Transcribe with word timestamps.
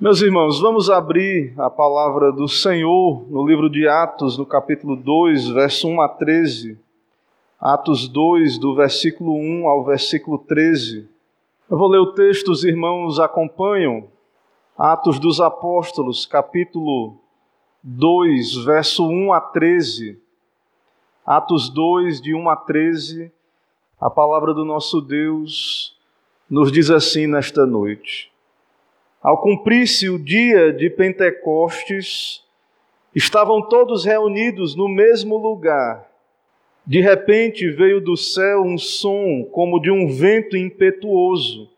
Meus 0.00 0.22
irmãos, 0.22 0.60
vamos 0.60 0.88
abrir 0.88 1.52
a 1.58 1.68
palavra 1.68 2.30
do 2.30 2.46
Senhor 2.46 3.26
no 3.28 3.44
livro 3.44 3.68
de 3.68 3.88
Atos, 3.88 4.38
no 4.38 4.46
capítulo 4.46 4.94
2, 4.94 5.48
verso 5.48 5.88
1 5.88 6.00
a 6.00 6.08
13. 6.08 6.78
Atos 7.60 8.06
2, 8.06 8.58
do 8.58 8.76
versículo 8.76 9.34
1 9.34 9.66
ao 9.66 9.84
versículo 9.84 10.38
13. 10.38 11.08
Eu 11.68 11.76
vou 11.76 11.88
ler 11.88 11.98
o 11.98 12.12
texto, 12.12 12.52
os 12.52 12.62
irmãos 12.62 13.18
acompanham. 13.18 14.06
Atos 14.78 15.18
dos 15.18 15.40
Apóstolos, 15.40 16.24
capítulo 16.24 17.16
2, 17.82 18.54
verso 18.64 19.04
1 19.04 19.32
a 19.32 19.40
13. 19.40 20.16
Atos 21.26 21.68
2, 21.68 22.20
de 22.20 22.36
1 22.36 22.48
a 22.48 22.54
13. 22.54 23.32
A 24.00 24.08
palavra 24.08 24.54
do 24.54 24.64
nosso 24.64 25.00
Deus 25.00 25.98
nos 26.48 26.70
diz 26.70 26.88
assim 26.88 27.26
nesta 27.26 27.66
noite. 27.66 28.30
Ao 29.20 29.40
cumprir-se 29.40 30.08
o 30.08 30.18
dia 30.18 30.72
de 30.72 30.88
Pentecostes, 30.88 32.44
estavam 33.12 33.60
todos 33.68 34.04
reunidos 34.04 34.76
no 34.76 34.88
mesmo 34.88 35.36
lugar. 35.36 36.08
De 36.86 37.00
repente 37.00 37.68
veio 37.68 38.00
do 38.00 38.16
céu 38.16 38.62
um 38.62 38.78
som 38.78 39.44
como 39.50 39.80
de 39.80 39.90
um 39.90 40.06
vento 40.08 40.56
impetuoso 40.56 41.68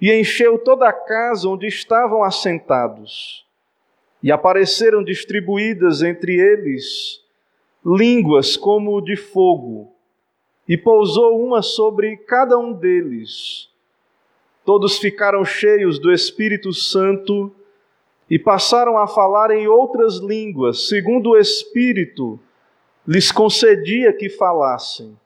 e 0.00 0.12
encheu 0.12 0.58
toda 0.58 0.88
a 0.88 0.92
casa 0.92 1.48
onde 1.48 1.66
estavam 1.66 2.24
assentados. 2.24 3.46
E 4.20 4.32
apareceram 4.32 5.04
distribuídas 5.04 6.02
entre 6.02 6.34
eles 6.34 7.22
línguas 7.86 8.56
como 8.56 9.00
de 9.00 9.14
fogo, 9.14 9.92
e 10.68 10.76
pousou 10.76 11.40
uma 11.40 11.62
sobre 11.62 12.16
cada 12.16 12.58
um 12.58 12.72
deles 12.72 13.67
Todos 14.68 14.98
ficaram 14.98 15.46
cheios 15.46 15.98
do 15.98 16.12
Espírito 16.12 16.74
Santo 16.74 17.50
e 18.28 18.38
passaram 18.38 18.98
a 18.98 19.06
falar 19.06 19.50
em 19.50 19.66
outras 19.66 20.18
línguas, 20.18 20.90
segundo 20.90 21.30
o 21.30 21.38
Espírito 21.38 22.38
lhes 23.06 23.32
concedia 23.32 24.12
que 24.12 24.28
falassem. 24.28 25.18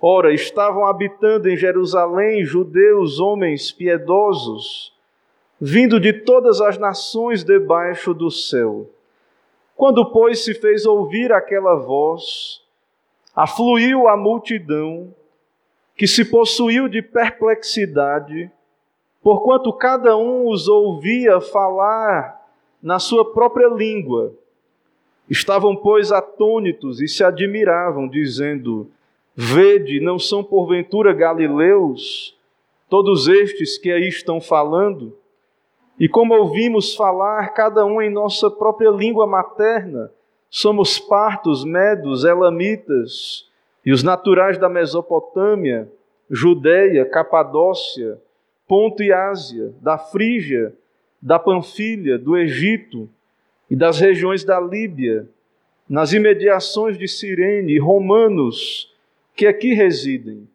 Ora, 0.00 0.32
estavam 0.32 0.86
habitando 0.86 1.50
em 1.50 1.56
Jerusalém 1.58 2.46
judeus, 2.46 3.20
homens 3.20 3.70
piedosos, 3.70 4.90
vindo 5.60 6.00
de 6.00 6.14
todas 6.14 6.58
as 6.62 6.78
nações 6.78 7.44
debaixo 7.44 8.14
do 8.14 8.30
céu. 8.30 8.88
Quando, 9.76 10.02
pois, 10.10 10.42
se 10.42 10.54
fez 10.54 10.86
ouvir 10.86 11.30
aquela 11.30 11.74
voz, 11.74 12.62
afluiu 13.34 14.08
a 14.08 14.16
multidão 14.16 15.14
que 15.96 16.06
se 16.06 16.24
possuiu 16.24 16.88
de 16.88 17.00
perplexidade, 17.00 18.50
porquanto 19.22 19.72
cada 19.72 20.16
um 20.16 20.48
os 20.48 20.68
ouvia 20.68 21.40
falar 21.40 22.46
na 22.82 22.98
sua 22.98 23.32
própria 23.32 23.68
língua. 23.68 24.34
Estavam, 25.28 25.74
pois, 25.74 26.12
atônitos 26.12 27.00
e 27.00 27.08
se 27.08 27.24
admiravam, 27.24 28.06
dizendo: 28.06 28.90
Vede, 29.34 29.98
não 29.98 30.18
são 30.18 30.44
porventura 30.44 31.12
galileus 31.12 32.36
todos 32.88 33.26
estes 33.26 33.76
que 33.78 33.90
aí 33.90 34.08
estão 34.08 34.40
falando? 34.40 35.16
E 35.98 36.08
como 36.08 36.34
ouvimos 36.34 36.94
falar, 36.94 37.48
cada 37.54 37.84
um 37.84 38.00
em 38.02 38.10
nossa 38.10 38.50
própria 38.50 38.90
língua 38.90 39.26
materna, 39.26 40.12
somos 40.48 40.98
partos, 40.98 41.64
medos, 41.64 42.22
elamitas, 42.22 43.45
e 43.86 43.92
os 43.92 44.02
naturais 44.02 44.58
da 44.58 44.68
Mesopotâmia, 44.68 45.88
Judéia, 46.28 47.04
Capadócia, 47.04 48.20
Ponto 48.66 49.00
e 49.00 49.12
Ásia, 49.12 49.72
da 49.80 49.96
Frígia, 49.96 50.74
da 51.22 51.38
Panfilha, 51.38 52.18
do 52.18 52.36
Egito 52.36 53.08
e 53.70 53.76
das 53.76 54.00
regiões 54.00 54.42
da 54.42 54.58
Líbia, 54.58 55.28
nas 55.88 56.12
imediações 56.12 56.98
de 56.98 57.06
Cirene, 57.06 57.78
romanos 57.78 58.92
que 59.36 59.46
aqui 59.46 59.72
residem, 59.72 60.48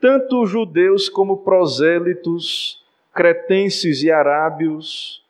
tanto 0.00 0.46
judeus 0.46 1.10
como 1.10 1.38
prosélitos, 1.38 2.82
cretenses 3.12 4.02
e 4.02 4.10
arábios, 4.10 5.22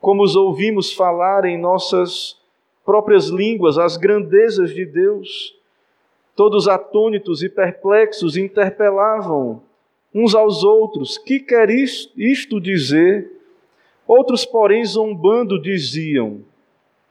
como 0.00 0.22
os 0.22 0.34
ouvimos 0.34 0.94
falar 0.94 1.44
em 1.44 1.58
nossas 1.58 2.40
próprias 2.86 3.26
línguas 3.26 3.76
as 3.76 3.98
grandezas 3.98 4.70
de 4.70 4.86
Deus 4.86 5.54
Todos 6.36 6.66
atônitos 6.66 7.42
e 7.42 7.48
perplexos 7.48 8.36
interpelavam 8.36 9.62
uns 10.12 10.34
aos 10.34 10.64
outros: 10.64 11.16
Que 11.18 11.38
quer 11.40 11.70
isto 11.70 12.60
dizer? 12.60 13.30
Outros, 14.06 14.44
porém, 14.44 14.84
zombando, 14.84 15.60
diziam: 15.60 16.42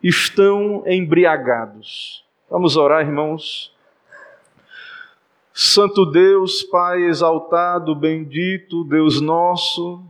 Estão 0.01 0.84
embriagados. 0.85 2.23
Vamos 2.50 2.75
orar, 2.75 3.01
irmãos. 3.01 3.73
Santo 5.53 6.05
Deus, 6.05 6.63
Pai 6.63 7.03
exaltado, 7.03 7.95
bendito, 7.95 8.84
Deus 8.84 9.22
nosso, 9.22 10.03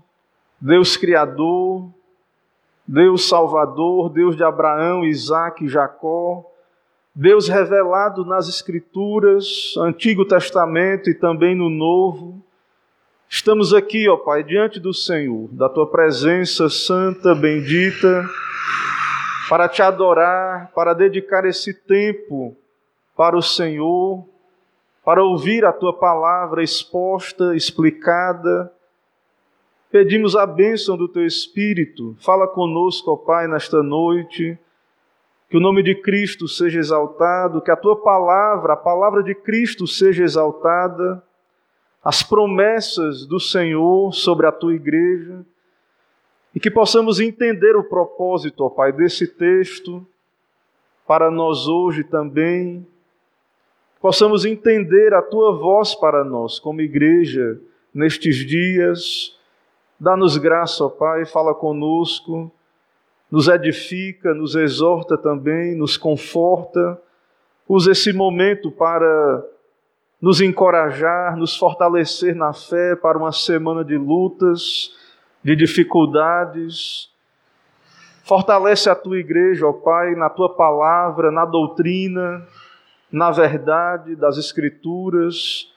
Deus 0.60 0.96
Criador, 0.96 1.90
Deus 2.88 3.28
Salvador, 3.28 4.10
Deus 4.10 4.38
de 4.38 4.44
Abraão, 4.44 5.04
Isaac 5.04 5.66
e 5.66 5.68
Jacó, 5.68 6.50
Deus 7.16 7.48
revelado 7.48 8.26
nas 8.26 8.50
Escrituras, 8.50 9.76
Antigo 9.78 10.26
Testamento 10.26 11.12
e 11.12 11.14
também 11.14 11.56
no 11.56 11.70
Novo. 11.70 12.44
Estamos 13.30 13.72
aqui, 13.72 14.10
ó 14.10 14.18
Pai, 14.18 14.44
diante 14.44 14.80
do 14.80 14.92
Senhor, 14.92 15.48
da 15.52 15.70
tua 15.70 15.86
presença 15.86 16.72
santa, 16.72 17.36
bendita, 17.36 18.28
para 19.48 19.70
te 19.70 19.84
adorar, 19.84 20.72
para 20.74 20.96
dedicar 20.96 21.46
esse 21.46 21.72
tempo 21.72 22.58
para 23.16 23.38
o 23.38 23.44
Senhor, 23.44 24.28
para 25.06 25.24
ouvir 25.24 25.66
a 25.66 25.72
tua 25.72 25.94
palavra 25.94 26.64
exposta, 26.64 27.56
explicada. 27.56 28.74
Pedimos 29.92 30.36
a 30.36 30.48
bênção 30.48 30.98
do 30.98 31.08
teu 31.08 31.28
Espírito. 31.28 32.18
Fala 32.22 32.48
conosco, 32.48 33.12
ó 33.12 33.16
Pai, 33.16 33.48
nesta 33.48 33.84
noite 33.84 34.58
que 35.50 35.58
o 35.58 35.60
nome 35.60 35.84
de 35.84 35.96
Cristo 35.96 36.48
seja 36.48 36.80
exaltado, 36.80 37.62
que 37.62 37.72
a 37.72 37.76
tua 37.76 37.96
palavra, 38.02 38.74
a 38.74 38.78
palavra 38.78 39.22
de 39.22 39.36
Cristo 39.36 39.86
seja 39.86 40.24
exaltada, 40.24 41.24
as 42.04 42.24
promessas 42.24 43.26
do 43.26 43.40
Senhor 43.40 44.14
sobre 44.14 44.48
a 44.48 44.52
tua 44.52 44.74
igreja, 44.74 45.46
e 46.56 46.60
que 46.60 46.70
possamos 46.70 47.20
entender 47.20 47.76
o 47.76 47.84
propósito, 47.84 48.64
ó 48.64 48.70
Pai, 48.70 48.92
desse 48.92 49.28
texto 49.28 50.06
para 51.08 51.30
nós 51.30 51.68
hoje 51.68 52.04
também, 52.04 52.86
possamos 54.02 54.46
entender 54.46 55.14
a 55.14 55.22
tua 55.22 55.58
voz 55.58 55.96
para 55.96 56.24
nós 56.24 56.60
como 56.60 56.82
igreja 56.82 57.60
nestes 57.94 58.36
dias. 58.38 59.38
Dá-nos 60.00 60.38
graça, 60.38 60.84
ó 60.84 60.90
Pai, 60.90 61.26
fala 61.26 61.54
conosco 61.54 62.52
nos 63.34 63.48
edifica, 63.48 64.32
nos 64.32 64.54
exorta 64.54 65.18
também, 65.18 65.76
nos 65.76 65.98
conforta. 65.98 67.02
Usa 67.68 67.92
esse 67.92 68.14
momento 68.14 68.70
para 68.70 69.44
nos 70.22 70.40
encorajar, 70.40 71.36
nos 71.36 71.58
fortalecer 71.58 72.36
na 72.36 72.54
fé 72.54 72.96
para 72.96 73.18
uma 73.18 73.32
semana 73.32 73.84
de 73.84 73.98
lutas, 73.98 74.96
de 75.44 75.56
dificuldades. 75.56 77.10
Fortalece 78.24 78.88
a 78.88 78.94
tua 78.94 79.18
igreja, 79.18 79.66
ó 79.66 79.74
Pai, 79.74 80.14
na 80.14 80.30
tua 80.30 80.54
palavra, 80.54 81.32
na 81.32 81.44
doutrina, 81.44 82.48
na 83.12 83.32
verdade 83.32 84.16
das 84.16 84.38
Escrituras. 84.38 85.74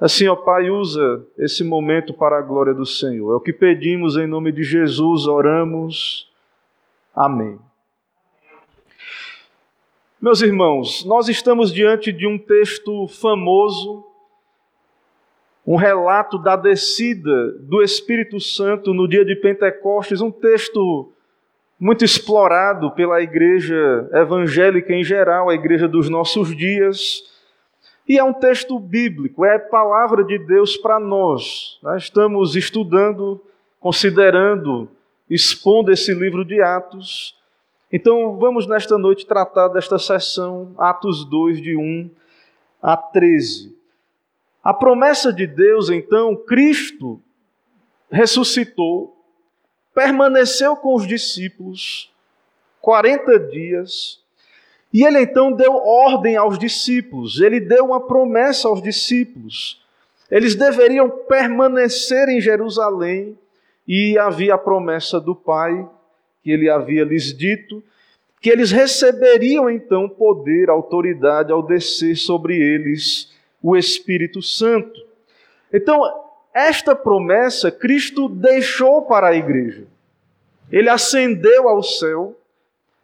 Assim, 0.00 0.28
ó 0.28 0.34
Pai, 0.34 0.70
usa 0.70 1.22
esse 1.36 1.62
momento 1.62 2.14
para 2.14 2.38
a 2.38 2.42
glória 2.42 2.72
do 2.72 2.86
Senhor. 2.86 3.34
É 3.34 3.36
o 3.36 3.40
que 3.40 3.52
pedimos 3.52 4.16
em 4.16 4.26
nome 4.26 4.50
de 4.50 4.62
Jesus, 4.62 5.26
oramos. 5.26 6.29
Amém. 7.22 7.58
Meus 10.18 10.40
irmãos, 10.40 11.04
nós 11.04 11.28
estamos 11.28 11.70
diante 11.70 12.10
de 12.10 12.26
um 12.26 12.38
texto 12.38 13.06
famoso, 13.08 14.02
um 15.66 15.76
relato 15.76 16.38
da 16.38 16.56
descida 16.56 17.52
do 17.58 17.82
Espírito 17.82 18.40
Santo 18.40 18.94
no 18.94 19.06
dia 19.06 19.22
de 19.22 19.36
Pentecostes, 19.36 20.22
um 20.22 20.30
texto 20.30 21.12
muito 21.78 22.06
explorado 22.06 22.90
pela 22.92 23.20
igreja 23.20 24.08
evangélica 24.14 24.94
em 24.94 25.04
geral, 25.04 25.50
a 25.50 25.54
igreja 25.54 25.86
dos 25.86 26.08
nossos 26.08 26.56
dias. 26.56 27.22
E 28.08 28.18
é 28.18 28.24
um 28.24 28.32
texto 28.32 28.78
bíblico, 28.78 29.44
é 29.44 29.56
a 29.56 29.60
palavra 29.60 30.24
de 30.24 30.38
Deus 30.38 30.74
para 30.74 30.98
nós. 30.98 31.78
Nós 31.82 32.04
estamos 32.04 32.56
estudando, 32.56 33.44
considerando 33.78 34.88
expondo 35.30 35.92
esse 35.92 36.12
livro 36.12 36.44
de 36.44 36.60
Atos. 36.60 37.38
Então, 37.92 38.36
vamos 38.36 38.66
nesta 38.66 38.98
noite 38.98 39.24
tratar 39.24 39.68
desta 39.68 39.98
sessão, 39.98 40.74
Atos 40.76 41.24
2, 41.24 41.62
de 41.62 41.76
1 41.76 42.10
a 42.82 42.96
13. 42.96 43.74
A 44.62 44.74
promessa 44.74 45.32
de 45.32 45.46
Deus, 45.46 45.88
então, 45.88 46.36
Cristo 46.36 47.20
ressuscitou, 48.10 49.16
permaneceu 49.94 50.76
com 50.76 50.94
os 50.94 51.06
discípulos 51.06 52.12
40 52.80 53.38
dias, 53.38 54.20
e 54.92 55.04
ele 55.04 55.20
então 55.20 55.52
deu 55.52 55.74
ordem 55.76 56.36
aos 56.36 56.58
discípulos, 56.58 57.40
ele 57.40 57.60
deu 57.60 57.86
uma 57.86 58.00
promessa 58.00 58.66
aos 58.66 58.82
discípulos. 58.82 59.80
Eles 60.30 60.54
deveriam 60.54 61.08
permanecer 61.08 62.28
em 62.28 62.40
Jerusalém, 62.40 63.38
e 63.92 64.16
havia 64.16 64.54
a 64.54 64.58
promessa 64.58 65.20
do 65.20 65.34
Pai, 65.34 65.84
que 66.44 66.52
ele 66.52 66.70
havia 66.70 67.02
lhes 67.02 67.36
dito, 67.36 67.82
que 68.40 68.48
eles 68.48 68.70
receberiam 68.70 69.68
então 69.68 70.08
poder, 70.08 70.70
autoridade 70.70 71.50
ao 71.50 71.60
descer 71.60 72.16
sobre 72.16 72.56
eles 72.56 73.34
o 73.60 73.76
Espírito 73.76 74.40
Santo. 74.40 75.04
Então, 75.74 76.00
esta 76.54 76.94
promessa 76.94 77.68
Cristo 77.68 78.28
deixou 78.28 79.02
para 79.02 79.30
a 79.30 79.34
igreja. 79.34 79.82
Ele 80.70 80.88
ascendeu 80.88 81.68
ao 81.68 81.82
céu, 81.82 82.38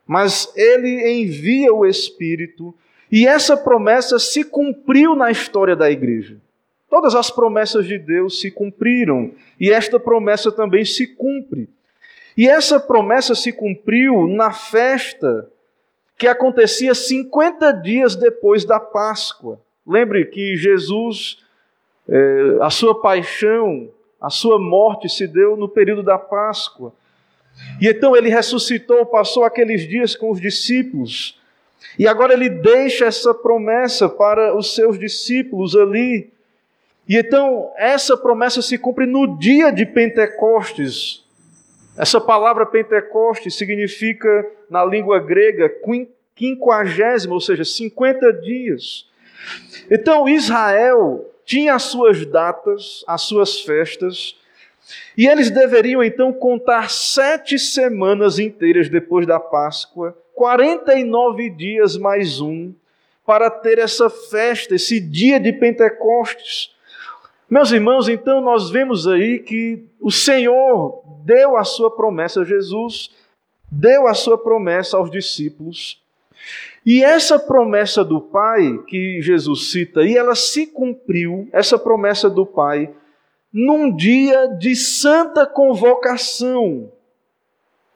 mas 0.07 0.53
ele 0.55 1.21
envia 1.21 1.75
o 1.75 1.85
Espírito, 1.85 2.73
e 3.11 3.27
essa 3.27 3.57
promessa 3.57 4.21
se 4.21 4.45
cumpriu 4.45 5.17
na 5.17 5.33
história 5.33 5.75
da 5.75 5.91
igreja. 5.91 6.37
Todas 6.89 7.15
as 7.15 7.31
promessas 7.31 7.87
de 7.87 7.99
Deus 7.99 8.41
se 8.41 8.51
cumpriram, 8.51 9.33
e 9.59 9.71
esta 9.71 9.99
promessa 9.99 10.53
também 10.53 10.85
se 10.85 11.07
cumpre. 11.07 11.69
E 12.37 12.49
essa 12.49 12.79
promessa 12.79 13.35
se 13.35 13.53
cumpriu 13.53 14.27
na 14.29 14.53
festa 14.53 15.51
que 16.19 16.27
acontecia 16.27 16.95
50 16.95 17.73
dias 17.73 18.15
depois 18.15 18.65
da 18.65 18.79
Páscoa. 18.79 19.61
Lembre 19.87 20.27
que 20.27 20.57
Jesus, 20.57 21.39
é, 22.09 22.59
a 22.61 22.71
sua 22.71 23.01
paixão, 23.01 23.91
a 24.21 24.31
sua 24.31 24.59
morte 24.59 25.09
se 25.09 25.27
deu 25.27 25.57
no 25.57 25.69
período 25.69 26.03
da 26.03 26.19
Páscoa. 26.19 26.93
E 27.81 27.89
então 27.89 28.17
ele 28.17 28.29
ressuscitou, 28.29 29.05
passou 29.07 29.45
aqueles 29.45 29.87
dias 29.89 30.15
com 30.15 30.31
os 30.31 30.41
discípulos. 30.41 31.41
E 31.99 32.07
agora 32.07 32.33
ele 32.35 32.49
deixa 32.49 33.07
essa 33.07 33.33
promessa 33.33 34.09
para 34.09 34.57
os 34.57 34.75
seus 34.75 34.99
discípulos 34.99 35.77
ali. 35.77 36.31
E 37.09 37.17
então 37.17 37.73
essa 37.77 38.17
promessa 38.17 38.61
se 38.61 38.77
cumpre 38.79 39.07
no 39.07 39.39
dia 39.39 39.71
de 39.71 39.87
Pentecostes, 39.87 41.25
essa 41.97 42.21
palavra 42.21 42.67
Pentecoste 42.67 43.51
significa, 43.51 44.29
na 44.69 44.85
língua 44.85 45.19
grega, 45.19 45.73
quinquagésima, 46.35 47.33
ou 47.33 47.41
seja, 47.41 47.65
50 47.65 48.33
dias. 48.35 49.09
Então, 49.91 50.29
Israel 50.29 51.25
tinha 51.45 51.75
as 51.75 51.85
suas 51.85 52.27
datas, 52.27 53.03
as 53.07 53.23
suas 53.23 53.61
festas, 53.61 54.37
e 55.17 55.27
eles 55.27 55.51
deveriam 55.51 56.05
então 56.05 56.33
contar 56.33 56.91
sete 56.91 57.59
semanas 57.59 58.39
inteiras 58.39 58.89
depois 58.89 59.27
da 59.27 59.41
Páscoa, 59.41 60.17
49 60.35 61.49
dias 61.51 61.97
mais 61.97 62.41
um, 62.41 62.75
para 63.25 63.49
ter 63.51 63.79
essa 63.79 64.11
festa, 64.11 64.75
esse 64.75 65.01
dia 65.01 65.41
de 65.41 65.53
Pentecostes. 65.53 66.76
Meus 67.49 67.71
irmãos, 67.71 68.09
então 68.09 68.41
nós 68.41 68.71
vemos 68.71 69.07
aí 69.07 69.39
que 69.39 69.85
o 70.01 70.11
Senhor 70.11 71.03
deu 71.25 71.57
a 71.57 71.63
sua 71.63 71.91
promessa, 71.95 72.45
Jesus 72.45 73.11
deu 73.71 74.07
a 74.09 74.15
sua 74.15 74.37
promessa 74.37 74.97
aos 74.97 75.11
discípulos. 75.11 76.03
E 76.85 77.03
essa 77.03 77.39
promessa 77.39 78.05
do 78.05 78.21
Pai 78.21 78.79
que 78.87 79.21
Jesus 79.21 79.71
cita 79.71 80.01
aí, 80.01 80.17
ela 80.17 80.35
se 80.35 80.67
cumpriu, 80.67 81.49
essa 81.53 81.79
promessa 81.79 82.29
do 82.29 82.45
Pai, 82.45 82.93
num 83.53 83.95
dia 83.95 84.47
de 84.49 84.75
santa 84.77 85.47
convocação, 85.47 86.91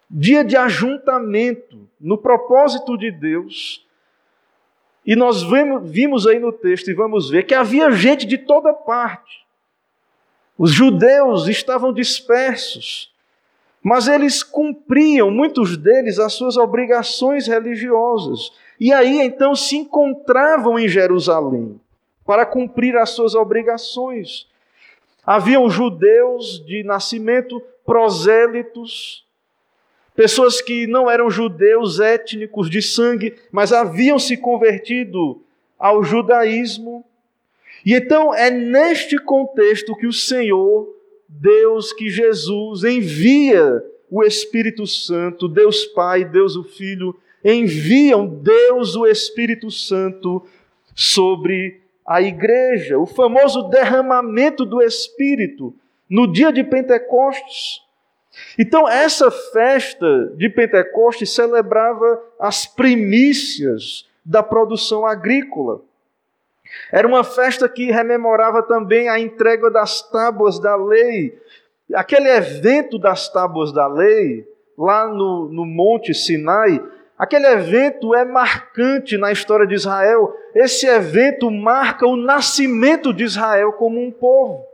dia 0.08 0.44
de 0.44 0.56
ajuntamento, 0.56 1.88
no 2.00 2.16
propósito 2.16 2.96
de 2.96 3.10
Deus. 3.10 3.86
E 5.06 5.14
nós 5.14 5.42
vimos 5.84 6.26
aí 6.26 6.38
no 6.38 6.52
texto 6.52 6.90
e 6.90 6.94
vamos 6.94 7.30
ver 7.30 7.44
que 7.44 7.54
havia 7.54 7.90
gente 7.90 8.26
de 8.26 8.38
toda 8.38 8.72
parte. 8.72 9.39
Os 10.62 10.72
judeus 10.72 11.48
estavam 11.48 11.90
dispersos, 11.90 13.10
mas 13.82 14.06
eles 14.06 14.42
cumpriam, 14.42 15.30
muitos 15.30 15.74
deles, 15.74 16.18
as 16.18 16.34
suas 16.34 16.58
obrigações 16.58 17.46
religiosas. 17.46 18.52
E 18.78 18.92
aí 18.92 19.22
então 19.22 19.54
se 19.54 19.78
encontravam 19.78 20.78
em 20.78 20.86
Jerusalém 20.86 21.80
para 22.26 22.44
cumprir 22.44 22.94
as 22.98 23.08
suas 23.08 23.34
obrigações. 23.34 24.46
Haviam 25.24 25.70
judeus 25.70 26.62
de 26.66 26.84
nascimento 26.84 27.62
prosélitos, 27.86 29.24
pessoas 30.14 30.60
que 30.60 30.86
não 30.86 31.10
eram 31.10 31.30
judeus 31.30 32.00
étnicos 32.00 32.68
de 32.68 32.82
sangue, 32.82 33.34
mas 33.50 33.72
haviam 33.72 34.18
se 34.18 34.36
convertido 34.36 35.42
ao 35.78 36.04
judaísmo. 36.04 37.02
E 37.84 37.94
então 37.94 38.34
é 38.34 38.50
neste 38.50 39.18
contexto 39.18 39.96
que 39.96 40.06
o 40.06 40.12
Senhor, 40.12 40.88
Deus, 41.28 41.92
que 41.92 42.08
Jesus 42.08 42.84
envia 42.84 43.82
o 44.10 44.24
Espírito 44.24 44.86
Santo, 44.86 45.48
Deus 45.48 45.86
Pai, 45.86 46.24
Deus 46.24 46.56
o 46.56 46.64
Filho, 46.64 47.16
enviam 47.44 48.26
Deus 48.26 48.96
o 48.96 49.06
Espírito 49.06 49.70
Santo 49.70 50.44
sobre 50.94 51.80
a 52.04 52.20
igreja, 52.20 52.98
o 52.98 53.06
famoso 53.06 53.68
derramamento 53.68 54.64
do 54.64 54.82
Espírito 54.82 55.74
no 56.08 56.30
dia 56.30 56.52
de 56.52 56.64
Pentecostes. 56.64 57.82
Então, 58.58 58.88
essa 58.88 59.30
festa 59.30 60.32
de 60.36 60.48
Pentecostes 60.48 61.30
celebrava 61.30 62.20
as 62.38 62.66
primícias 62.66 64.08
da 64.24 64.42
produção 64.42 65.06
agrícola. 65.06 65.82
Era 66.92 67.06
uma 67.06 67.24
festa 67.24 67.68
que 67.68 67.90
rememorava 67.90 68.62
também 68.62 69.08
a 69.08 69.18
entrega 69.18 69.70
das 69.70 70.02
tábuas 70.10 70.58
da 70.58 70.76
lei. 70.76 71.38
Aquele 71.94 72.28
evento 72.28 72.98
das 72.98 73.28
tábuas 73.28 73.72
da 73.72 73.86
lei, 73.86 74.46
lá 74.76 75.06
no, 75.08 75.48
no 75.48 75.64
Monte 75.66 76.14
Sinai, 76.14 76.82
aquele 77.18 77.46
evento 77.46 78.14
é 78.14 78.24
marcante 78.24 79.16
na 79.16 79.32
história 79.32 79.66
de 79.66 79.74
Israel. 79.74 80.34
Esse 80.54 80.86
evento 80.86 81.50
marca 81.50 82.06
o 82.06 82.16
nascimento 82.16 83.12
de 83.12 83.24
Israel 83.24 83.72
como 83.72 84.00
um 84.00 84.10
povo. 84.10 84.64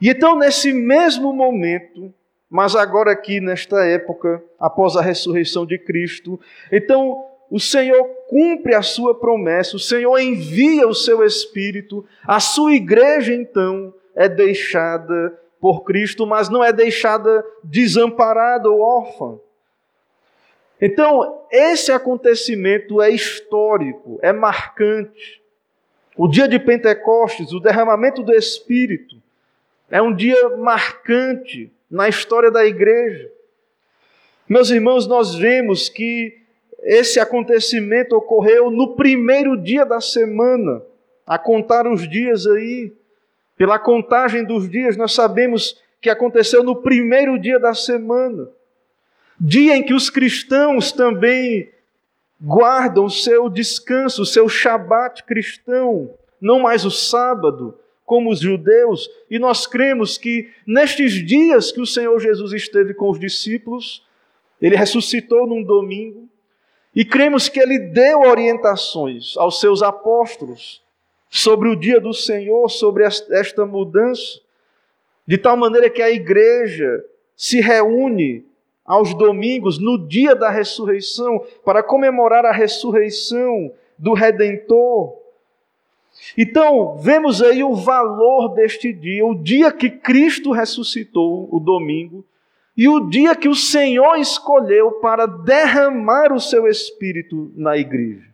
E 0.00 0.10
então, 0.10 0.38
nesse 0.38 0.72
mesmo 0.72 1.32
momento, 1.32 2.12
mas 2.50 2.76
agora 2.76 3.10
aqui 3.10 3.40
nesta 3.40 3.84
época, 3.84 4.42
após 4.58 4.96
a 4.96 5.02
ressurreição 5.02 5.66
de 5.66 5.78
Cristo, 5.78 6.38
então 6.70 7.24
o 7.50 7.60
Senhor 7.60 8.04
cumpre 8.28 8.74
a 8.74 8.82
sua 8.82 9.14
promessa, 9.14 9.76
o 9.76 9.80
Senhor 9.80 10.18
envia 10.18 10.86
o 10.86 10.94
seu 10.94 11.24
Espírito, 11.24 12.04
a 12.26 12.40
sua 12.40 12.74
igreja 12.74 13.32
então 13.32 13.94
é 14.14 14.28
deixada 14.28 15.38
por 15.60 15.84
Cristo, 15.84 16.26
mas 16.26 16.48
não 16.48 16.62
é 16.62 16.72
deixada 16.72 17.44
desamparada 17.62 18.70
ou 18.70 18.80
órfã. 18.80 19.38
Então, 20.80 21.44
esse 21.50 21.90
acontecimento 21.90 23.00
é 23.00 23.10
histórico, 23.10 24.18
é 24.22 24.32
marcante. 24.32 25.42
O 26.16 26.28
dia 26.28 26.48
de 26.48 26.58
Pentecostes, 26.58 27.52
o 27.52 27.60
derramamento 27.60 28.22
do 28.22 28.32
Espírito, 28.34 29.16
é 29.90 30.02
um 30.02 30.14
dia 30.14 30.48
marcante 30.56 31.72
na 31.90 32.08
história 32.08 32.50
da 32.50 32.64
igreja. 32.66 33.30
Meus 34.48 34.70
irmãos, 34.70 35.06
nós 35.06 35.34
vemos 35.34 35.88
que 35.88 36.45
esse 36.86 37.18
acontecimento 37.18 38.14
ocorreu 38.14 38.70
no 38.70 38.94
primeiro 38.94 39.56
dia 39.56 39.84
da 39.84 40.00
semana, 40.00 40.80
a 41.26 41.36
contar 41.36 41.84
os 41.84 42.08
dias 42.08 42.46
aí. 42.46 42.92
Pela 43.56 43.76
contagem 43.76 44.44
dos 44.44 44.70
dias, 44.70 44.96
nós 44.96 45.12
sabemos 45.12 45.82
que 46.00 46.08
aconteceu 46.08 46.62
no 46.62 46.76
primeiro 46.76 47.40
dia 47.40 47.58
da 47.58 47.74
semana, 47.74 48.48
dia 49.40 49.76
em 49.76 49.82
que 49.82 49.92
os 49.92 50.08
cristãos 50.08 50.92
também 50.92 51.68
guardam 52.40 53.06
o 53.06 53.10
seu 53.10 53.48
descanso, 53.48 54.22
o 54.22 54.26
seu 54.26 54.48
shabat 54.48 55.24
cristão, 55.24 56.14
não 56.40 56.60
mais 56.60 56.84
o 56.84 56.90
sábado, 56.90 57.76
como 58.04 58.30
os 58.30 58.38
judeus, 58.38 59.10
e 59.28 59.40
nós 59.40 59.66
cremos 59.66 60.16
que 60.16 60.48
nestes 60.64 61.14
dias 61.14 61.72
que 61.72 61.80
o 61.80 61.86
Senhor 61.86 62.20
Jesus 62.20 62.52
esteve 62.52 62.94
com 62.94 63.10
os 63.10 63.18
discípulos, 63.18 64.06
ele 64.62 64.76
ressuscitou 64.76 65.48
num 65.48 65.64
domingo, 65.64 66.28
e 66.96 67.04
cremos 67.04 67.50
que 67.50 67.60
ele 67.60 67.78
deu 67.78 68.22
orientações 68.22 69.36
aos 69.36 69.60
seus 69.60 69.82
apóstolos 69.82 70.82
sobre 71.28 71.68
o 71.68 71.76
dia 71.76 72.00
do 72.00 72.14
Senhor, 72.14 72.70
sobre 72.70 73.04
esta 73.04 73.66
mudança, 73.66 74.40
de 75.26 75.36
tal 75.36 75.58
maneira 75.58 75.90
que 75.90 76.00
a 76.00 76.10
igreja 76.10 77.04
se 77.36 77.60
reúne 77.60 78.46
aos 78.82 79.12
domingos, 79.12 79.78
no 79.78 79.98
dia 79.98 80.34
da 80.34 80.48
ressurreição, 80.48 81.44
para 81.62 81.82
comemorar 81.82 82.46
a 82.46 82.52
ressurreição 82.52 83.70
do 83.98 84.14
Redentor. 84.14 85.18
Então, 86.38 86.96
vemos 86.96 87.42
aí 87.42 87.62
o 87.62 87.74
valor 87.74 88.54
deste 88.54 88.90
dia, 88.90 89.26
o 89.26 89.34
dia 89.34 89.70
que 89.70 89.90
Cristo 89.90 90.50
ressuscitou, 90.50 91.46
o 91.52 91.60
domingo, 91.60 92.24
e 92.76 92.88
o 92.88 93.08
dia 93.08 93.34
que 93.34 93.48
o 93.48 93.54
Senhor 93.54 94.16
escolheu 94.16 94.92
para 94.92 95.26
derramar 95.26 96.32
o 96.32 96.40
seu 96.40 96.68
espírito 96.68 97.50
na 97.56 97.76
igreja. 97.76 98.28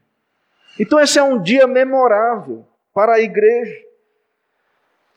Então, 0.79 0.99
esse 0.99 1.19
é 1.19 1.23
um 1.23 1.41
dia 1.41 1.67
memorável 1.67 2.67
para 2.93 3.15
a 3.15 3.21
igreja. 3.21 3.77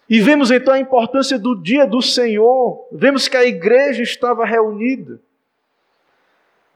E 0.08 0.22
vemos 0.22 0.52
então 0.52 0.74
a 0.74 0.80
importância 0.80 1.40
do 1.40 1.56
dia 1.56 1.88
do 1.88 2.02
Senhor, 2.02 2.88
vemos 2.92 3.28
que 3.28 3.36
a 3.36 3.44
igreja 3.44 4.04
estava 4.04 4.46
reunida. 4.46 5.20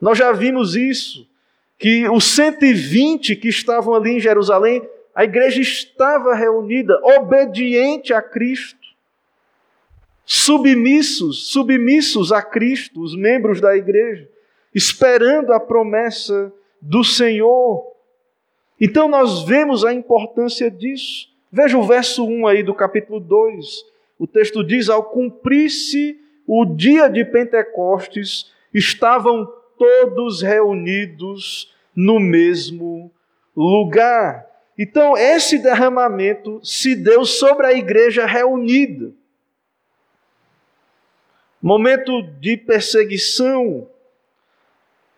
Nós 0.02 0.18
já 0.18 0.32
vimos 0.32 0.76
isso, 0.76 1.30
que 1.78 2.10
os 2.10 2.24
120 2.24 3.36
que 3.36 3.48
estavam 3.48 3.94
ali 3.94 4.16
em 4.16 4.20
Jerusalém, 4.20 4.82
a 5.14 5.24
igreja 5.24 5.62
estava 5.62 6.34
reunida, 6.34 7.00
obediente 7.04 8.14
a 8.14 8.22
Cristo, 8.22 8.79
submissos, 10.32 11.50
submissos 11.52 12.32
a 12.32 12.40
Cristo, 12.40 13.02
os 13.02 13.16
membros 13.16 13.60
da 13.60 13.76
igreja, 13.76 14.30
esperando 14.76 15.52
a 15.52 15.60
promessa 15.60 16.54
do 16.80 17.04
Senhor. 17.04 17.84
Então 18.80 19.08
nós 19.08 19.42
vemos 19.42 19.84
a 19.84 19.92
importância 19.92 20.70
disso. 20.70 21.28
Veja 21.52 21.76
o 21.80 21.84
verso 21.84 22.24
1 22.28 22.46
aí 22.46 22.62
do 22.62 22.76
capítulo 22.76 23.20
2. 23.20 23.84
O 24.20 24.28
texto 24.28 24.64
diz: 24.64 24.88
Ao 24.88 25.04
cumprir-se 25.04 26.20
o 26.46 26.64
dia 26.64 27.10
de 27.10 27.26
Pentecostes, 27.26 28.54
estavam 28.72 29.52
todos 29.80 30.44
reunidos 30.44 31.74
no 31.96 32.20
mesmo 32.20 33.12
lugar. 33.58 34.46
Então, 34.78 35.18
esse 35.18 35.58
derramamento 35.58 36.60
se 36.64 36.96
deu 36.96 37.26
sobre 37.26 37.66
a 37.66 37.74
igreja 37.74 38.28
reunida. 38.28 39.12
Momento 41.62 42.22
de 42.40 42.58
perseguição. 42.58 43.88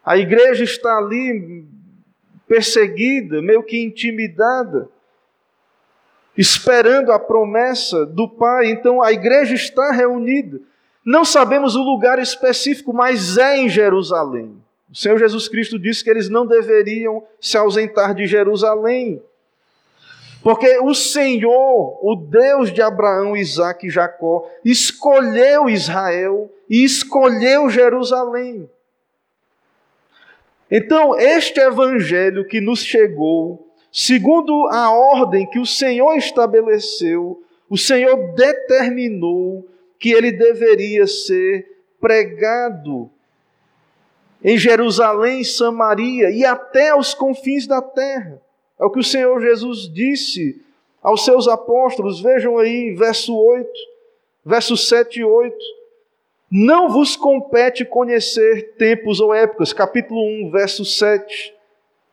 A 0.04 0.18
igreja 0.18 0.64
está 0.64 0.98
ali 0.98 1.66
perseguida, 2.48 3.42
meio 3.42 3.64
que 3.64 3.82
intimidada 3.82 4.90
esperando 6.38 7.12
a 7.12 7.20
promessa 7.20 8.06
do 8.06 8.28
Pai. 8.28 8.68
Então 8.72 9.02
a 9.02 9.12
igreja 9.12 9.54
está 9.56 9.92
reunida. 9.92 10.60
Não 11.06 11.26
sabemos 11.26 11.76
o 11.76 11.84
lugar 11.84 12.20
específico, 12.20 12.94
mas 12.94 13.38
é 13.38 13.58
em 13.58 13.70
Jerusalém. 13.70 14.56
O 14.92 14.96
Senhor 14.96 15.18
Jesus 15.18 15.48
Cristo 15.48 15.80
disse 15.80 16.04
que 16.04 16.10
eles 16.10 16.30
não 16.30 16.46
deveriam 16.46 17.24
se 17.40 17.58
ausentar 17.58 18.14
de 18.14 18.28
Jerusalém. 18.28 19.22
Porque 20.44 20.80
o 20.80 20.94
Senhor, 20.94 22.00
o 22.02 22.16
Deus 22.16 22.74
de 22.74 22.82
Abraão, 22.82 23.38
Isaac 23.38 23.86
e 23.86 23.90
Jacó, 23.90 24.50
escolheu 24.66 25.70
Israel 25.70 26.52
e 26.70 26.84
escolheu 26.84 27.70
Jerusalém. 27.70 28.70
Então, 30.70 31.16
este 31.20 31.60
evangelho 31.60 32.46
que 32.46 32.60
nos 32.62 32.84
chegou 32.84 33.72
Segundo 33.92 34.68
a 34.70 34.90
ordem 34.90 35.46
que 35.46 35.60
o 35.60 35.66
Senhor 35.66 36.16
estabeleceu, 36.16 37.44
o 37.70 37.78
Senhor 37.78 38.34
determinou 38.36 39.68
que 40.00 40.12
ele 40.12 40.32
deveria 40.32 41.06
ser 41.06 41.84
pregado 42.00 43.12
em 44.42 44.58
Jerusalém, 44.58 45.44
Samaria 45.44 46.32
e 46.32 46.46
até 46.46 46.90
aos 46.90 47.14
confins 47.14 47.68
da 47.68 47.82
terra. 47.82 48.42
É 48.82 48.86
o 48.86 48.90
que 48.90 49.00
o 49.00 49.04
Senhor 49.04 49.40
Jesus 49.40 49.88
disse 49.88 50.60
aos 51.04 51.24
seus 51.24 51.48
apóstolos. 51.48 52.20
Vejam 52.20 52.58
aí, 52.58 52.96
verso 52.96 53.38
8, 53.38 53.70
versos 54.44 54.88
7 54.90 55.20
e 55.20 55.24
8. 55.24 55.56
Não 56.50 56.90
vos 56.90 57.16
compete 57.16 57.86
conhecer 57.86 58.74
tempos 58.80 59.20
ou 59.20 59.36
épocas, 59.36 59.72
capítulo 59.72 60.20
1, 60.48 60.50
verso 60.50 60.84
7, 60.84 61.54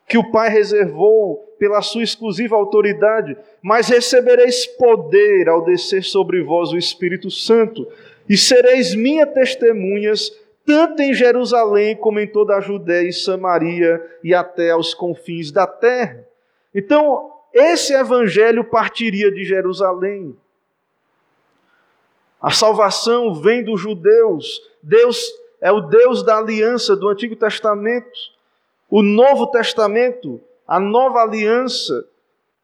que 0.07 0.19
o 0.19 0.31
Pai 0.31 0.51
reservou 0.51 1.37
pela 1.59 1.81
sua 1.81 2.03
exclusiva 2.03 2.55
autoridade, 2.55 3.37
mas 3.63 3.89
recebereis 3.89 4.67
poder 4.67 5.49
ao 5.49 5.65
descer 5.65 6.05
sobre 6.05 6.43
vós 6.43 6.71
o 6.71 6.77
Espírito 6.77 7.31
Santo, 7.31 7.89
e 8.29 8.37
sereis 8.37 8.95
minhas 8.95 9.33
testemunhas, 9.33 10.31
tanto 10.67 11.01
em 11.01 11.15
Jerusalém 11.15 11.97
como 11.97 12.21
em 12.21 12.27
toda 12.27 12.55
a 12.55 12.61
Judéia 12.61 13.09
e 13.09 13.13
Samaria 13.13 14.05
e 14.23 14.35
até 14.35 14.71
aos 14.71 14.93
confins 14.93 15.51
da 15.51 15.67
terra. 15.67 16.28
Então, 16.75 17.33
esse 17.53 17.95
evangelho 17.95 18.65
partiria 18.65 19.31
de 19.31 19.45
Jerusalém. 19.45 20.37
A 22.41 22.51
salvação 22.51 23.35
vem 23.35 23.65
dos 23.65 23.81
judeus. 23.81 24.61
Deus 24.83 25.19
é 25.61 25.73
o 25.73 25.81
Deus 25.81 26.23
da 26.23 26.39
aliança 26.39 26.95
do 26.95 27.09
Antigo 27.09 27.35
Testamento. 27.35 28.19
O 28.89 29.03
Novo 29.03 29.47
Testamento 29.49 30.41
a 30.69 30.79
nova 30.79 31.23
aliança, 31.23 32.07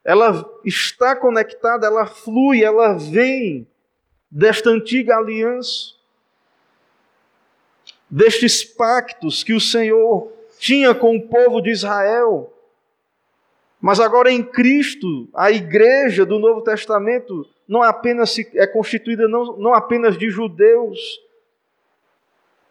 ela 0.04 0.44
está 0.62 1.16
conectada, 1.16 1.86
ela 1.86 2.04
flui, 2.04 2.62
ela 2.62 2.92
vem 2.98 3.66
desta 4.30 4.68
antiga 4.68 5.16
aliança, 5.16 5.94
destes 8.10 8.62
pactos 8.62 9.42
que 9.42 9.54
o 9.54 9.60
Senhor 9.60 10.30
tinha 10.58 10.94
com 10.94 11.16
o 11.16 11.28
povo 11.28 11.62
de 11.62 11.70
Israel. 11.70 12.52
Mas 13.84 14.00
agora 14.00 14.32
em 14.32 14.42
Cristo, 14.42 15.28
a 15.34 15.50
igreja 15.50 16.24
do 16.24 16.38
Novo 16.38 16.62
Testamento 16.62 17.46
não 17.68 17.82
apenas 17.82 18.34
é 18.54 18.66
constituída 18.66 19.28
não, 19.28 19.58
não 19.58 19.74
apenas 19.74 20.16
de 20.16 20.30
judeus, 20.30 21.20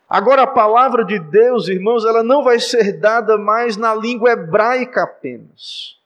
Agora, 0.10 0.44
a 0.44 0.48
palavra 0.48 1.04
de 1.04 1.18
Deus, 1.18 1.68
irmãos, 1.68 2.06
ela 2.06 2.22
não 2.22 2.44
vai 2.44 2.60
ser 2.60 3.00
dada 3.00 3.36
mais 3.36 3.78
na 3.78 3.96
língua 3.96 4.34
hebraica 4.34 5.02
apenas. 5.02 5.98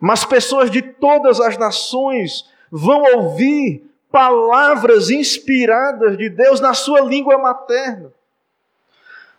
Mas 0.00 0.24
pessoas 0.24 0.72
de 0.72 0.82
todas 0.82 1.40
as 1.40 1.56
nações 1.56 2.44
vão 2.72 3.00
ouvir 3.14 3.88
palavras 4.10 5.08
inspiradas 5.08 6.18
de 6.18 6.28
Deus 6.28 6.58
na 6.60 6.74
sua 6.74 7.00
língua 7.00 7.38
materna. 7.38 8.12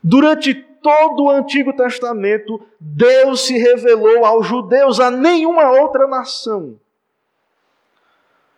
Durante 0.07 0.53
todo 0.53 1.23
o 1.23 1.31
Antigo 1.31 1.73
Testamento, 1.73 2.61
Deus 2.79 3.47
se 3.47 3.57
revelou 3.57 4.23
aos 4.23 4.45
judeus, 4.45 4.99
a 4.99 5.09
nenhuma 5.09 5.71
outra 5.71 6.05
nação. 6.05 6.79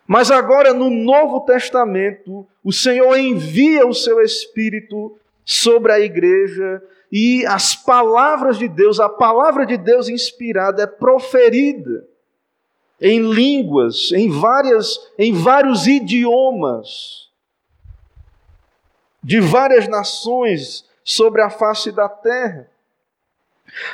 Mas 0.06 0.30
agora, 0.30 0.74
no 0.74 0.90
Novo 0.90 1.40
Testamento, 1.46 2.46
o 2.62 2.74
Senhor 2.74 3.18
envia 3.18 3.88
o 3.88 3.94
seu 3.94 4.20
Espírito 4.20 5.18
sobre 5.46 5.94
a 5.94 6.02
igreja 6.02 6.84
e 7.10 7.46
as 7.46 7.74
palavras 7.74 8.58
de 8.58 8.68
Deus, 8.68 9.00
a 9.00 9.08
palavra 9.08 9.66
de 9.66 9.78
Deus 9.78 10.10
inspirada 10.10 10.84
é 10.84 10.88
proferida 10.88 12.06
em 13.00 13.22
línguas, 13.22 14.12
em 14.12 14.30
várias, 14.30 15.00
em 15.18 15.32
vários 15.32 15.88
idiomas 15.88 17.30
de 19.24 19.40
várias 19.40 19.88
nações 19.88 20.87
sobre 21.08 21.42
a 21.42 21.50
face 21.50 21.90
da 21.90 22.10
terra. 22.10 22.70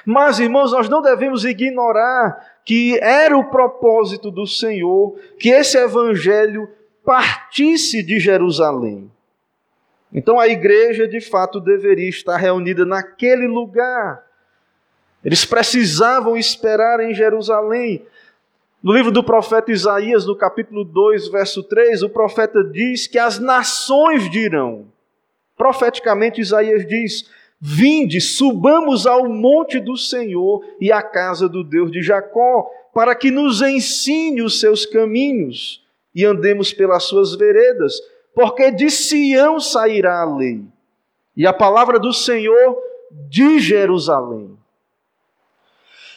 Mas, 0.03 0.39
irmãos, 0.39 0.71
nós 0.71 0.89
não 0.89 0.99
devemos 0.99 1.45
ignorar 1.45 2.59
que 2.65 2.97
era 3.03 3.37
o 3.37 3.51
propósito 3.51 4.31
do 4.31 4.47
Senhor 4.47 5.15
que 5.37 5.49
esse 5.49 5.77
evangelho 5.77 6.67
partisse 7.05 8.01
de 8.01 8.19
Jerusalém. 8.19 9.11
Então 10.11 10.39
a 10.39 10.47
igreja 10.47 11.07
de 11.07 11.21
fato 11.21 11.59
deveria 11.59 12.09
estar 12.09 12.37
reunida 12.37 12.83
naquele 12.83 13.45
lugar. 13.47 14.23
Eles 15.23 15.45
precisavam 15.45 16.35
esperar 16.35 16.99
em 16.99 17.13
Jerusalém. 17.13 18.07
No 18.81 18.91
livro 18.91 19.11
do 19.11 19.23
profeta 19.23 19.71
Isaías, 19.71 20.25
no 20.25 20.35
capítulo 20.35 20.83
2, 20.83 21.27
verso 21.27 21.61
3, 21.61 22.01
o 22.01 22.09
profeta 22.09 22.63
diz 22.63 23.05
que 23.05 23.19
as 23.19 23.37
nações 23.37 24.29
dirão. 24.31 24.91
Profeticamente, 25.57 26.41
Isaías 26.41 26.85
diz: 26.85 27.29
Vinde, 27.59 28.19
subamos 28.19 29.07
ao 29.07 29.29
monte 29.29 29.79
do 29.79 29.95
Senhor 29.95 30.65
e 30.81 30.91
à 30.91 31.01
casa 31.01 31.47
do 31.47 31.63
Deus 31.63 31.91
de 31.91 32.01
Jacó, 32.01 32.69
para 32.93 33.15
que 33.15 33.31
nos 33.31 33.61
ensine 33.61 34.41
os 34.41 34.59
seus 34.59 34.85
caminhos 34.85 35.83
e 36.13 36.25
andemos 36.25 36.73
pelas 36.73 37.03
suas 37.03 37.35
veredas, 37.35 37.99
porque 38.35 38.71
de 38.71 38.89
Sião 38.89 39.59
sairá 39.59 40.21
a 40.21 40.35
lei 40.35 40.61
e 41.35 41.47
a 41.47 41.53
palavra 41.53 41.99
do 41.99 42.13
Senhor 42.13 42.77
de 43.29 43.59
Jerusalém. 43.59 44.57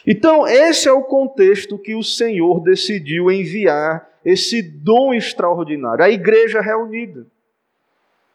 Então, 0.07 0.47
esse 0.47 0.89
é 0.89 0.93
o 0.93 1.03
contexto 1.03 1.79
que 1.79 1.95
o 1.95 2.03
Senhor 2.03 2.61
decidiu 2.61 3.31
enviar 3.31 4.09
esse 4.25 4.63
dom 4.63 5.13
extraordinário, 5.13 6.05
a 6.05 6.11
igreja 6.11 6.61
reunida, 6.61 7.27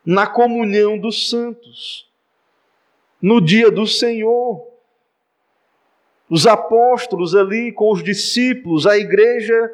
na 0.06 0.26
comunhão 0.28 0.98
dos 0.98 1.30
santos 1.30 2.12
no 3.22 3.40
dia 3.40 3.70
do 3.70 3.86
Senhor. 3.86 4.68
Os 6.30 6.48
apóstolos 6.48 7.36
ali 7.36 7.72
com 7.72 7.92
os 7.92 8.04
discípulos, 8.04 8.88
a 8.88 8.98
igreja 8.98 9.72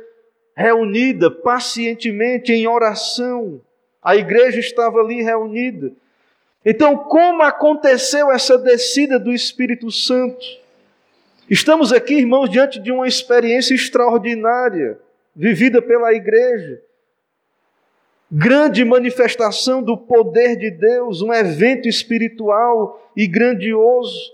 reunida 0.55 1.31
pacientemente 1.31 2.51
em 2.51 2.67
oração. 2.67 3.61
A 4.01 4.15
igreja 4.15 4.59
estava 4.59 4.99
ali 4.99 5.21
reunida. 5.21 5.91
Então, 6.65 6.97
como 6.97 7.43
aconteceu 7.43 8.31
essa 8.31 8.57
descida 8.57 9.19
do 9.19 9.31
Espírito 9.31 9.89
Santo? 9.91 10.45
Estamos 11.49 11.93
aqui, 11.93 12.15
irmãos, 12.15 12.49
diante 12.49 12.79
de 12.79 12.91
uma 12.91 13.07
experiência 13.07 13.73
extraordinária 13.73 14.99
vivida 15.35 15.81
pela 15.81 16.13
igreja. 16.13 16.81
Grande 18.29 18.83
manifestação 18.83 19.81
do 19.81 19.97
poder 19.97 20.57
de 20.57 20.69
Deus, 20.69 21.21
um 21.21 21.33
evento 21.33 21.87
espiritual 21.87 23.11
e 23.15 23.25
grandioso. 23.25 24.31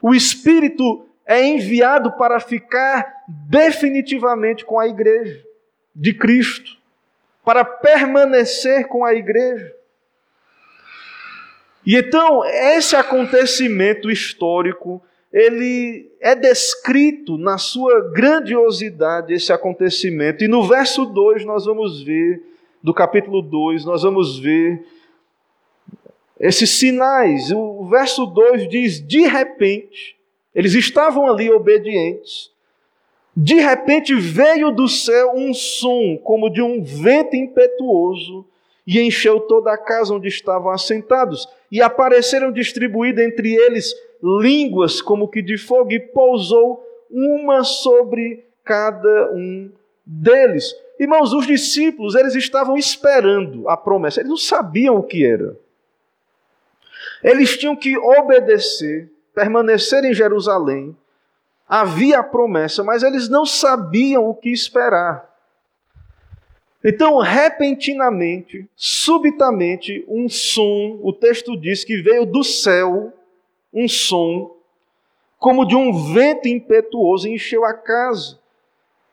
O 0.00 0.14
Espírito 0.14 1.06
é 1.26 1.44
enviado 1.44 2.12
para 2.12 2.38
ficar 2.38 3.24
definitivamente 3.48 4.64
com 4.64 4.78
a 4.78 4.86
igreja 4.86 5.42
de 5.94 6.14
Cristo, 6.14 6.76
para 7.44 7.64
permanecer 7.64 8.86
com 8.86 9.04
a 9.04 9.14
igreja. 9.14 9.74
E 11.84 11.96
então, 11.96 12.44
esse 12.44 12.94
acontecimento 12.94 14.10
histórico 14.10 15.02
ele 15.32 16.10
é 16.18 16.34
descrito 16.34 17.36
na 17.36 17.58
sua 17.58 18.10
grandiosidade, 18.10 19.34
esse 19.34 19.52
acontecimento. 19.52 20.42
E 20.42 20.48
no 20.48 20.66
verso 20.66 21.04
2 21.04 21.44
nós 21.44 21.66
vamos 21.66 22.02
ver, 22.02 22.42
do 22.86 22.94
capítulo 22.94 23.42
2, 23.42 23.84
nós 23.84 24.04
vamos 24.04 24.38
ver 24.38 24.86
esses 26.38 26.70
sinais. 26.70 27.50
O 27.50 27.84
verso 27.86 28.24
2 28.26 28.68
diz: 28.68 29.04
de 29.04 29.26
repente, 29.26 30.16
eles 30.54 30.72
estavam 30.72 31.26
ali 31.26 31.50
obedientes. 31.50 32.52
De 33.36 33.56
repente 33.56 34.14
veio 34.14 34.70
do 34.70 34.86
céu 34.86 35.32
um 35.34 35.52
som 35.52 36.16
como 36.22 36.48
de 36.48 36.62
um 36.62 36.80
vento 36.80 37.34
impetuoso 37.34 38.46
e 38.86 39.00
encheu 39.00 39.40
toda 39.40 39.72
a 39.72 39.76
casa 39.76 40.14
onde 40.14 40.28
estavam 40.28 40.70
assentados. 40.70 41.48
E 41.72 41.82
apareceram 41.82 42.52
distribuídas 42.52 43.26
entre 43.26 43.52
eles 43.52 43.92
línguas 44.22 45.02
como 45.02 45.26
que 45.26 45.42
de 45.42 45.58
fogo, 45.58 45.90
e 45.90 45.98
pousou 45.98 46.86
uma 47.10 47.64
sobre 47.64 48.44
cada 48.62 49.32
um 49.32 49.72
deles. 50.06 50.72
Irmãos, 50.98 51.32
os 51.32 51.46
discípulos, 51.46 52.14
eles 52.14 52.34
estavam 52.34 52.76
esperando 52.76 53.68
a 53.68 53.76
promessa, 53.76 54.20
eles 54.20 54.30
não 54.30 54.36
sabiam 54.36 54.96
o 54.96 55.02
que 55.02 55.26
era. 55.26 55.56
Eles 57.22 57.56
tinham 57.56 57.74
que 57.74 57.98
obedecer, 57.98 59.10
permanecer 59.34 60.04
em 60.04 60.14
Jerusalém. 60.14 60.96
Havia 61.68 62.20
a 62.20 62.22
promessa, 62.22 62.84
mas 62.84 63.02
eles 63.02 63.28
não 63.28 63.44
sabiam 63.44 64.28
o 64.28 64.34
que 64.34 64.50
esperar. 64.50 65.28
Então, 66.84 67.18
repentinamente, 67.18 68.68
subitamente, 68.76 70.04
um 70.06 70.28
som, 70.28 71.00
o 71.02 71.12
texto 71.12 71.56
diz 71.56 71.82
que 71.82 72.00
veio 72.00 72.24
do 72.24 72.44
céu, 72.44 73.12
um 73.74 73.88
som, 73.88 74.56
como 75.36 75.66
de 75.66 75.74
um 75.74 76.14
vento 76.14 76.46
impetuoso, 76.46 77.28
encheu 77.28 77.64
a 77.64 77.74
casa. 77.74 78.38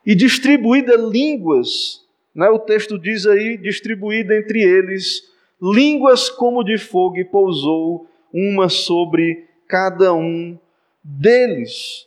E 0.04 0.14
distribuída 0.14 0.96
línguas, 0.96 2.04
né, 2.34 2.48
o 2.48 2.58
texto 2.58 2.98
diz 2.98 3.26
aí, 3.26 3.56
distribuída 3.56 4.36
entre 4.36 4.62
eles, 4.62 5.30
línguas 5.60 6.28
como 6.28 6.62
de 6.62 6.76
fogo, 6.76 7.18
e 7.18 7.24
pousou 7.24 8.06
uma 8.32 8.68
sobre 8.68 9.46
cada 9.66 10.12
um 10.12 10.58
deles. 11.02 12.06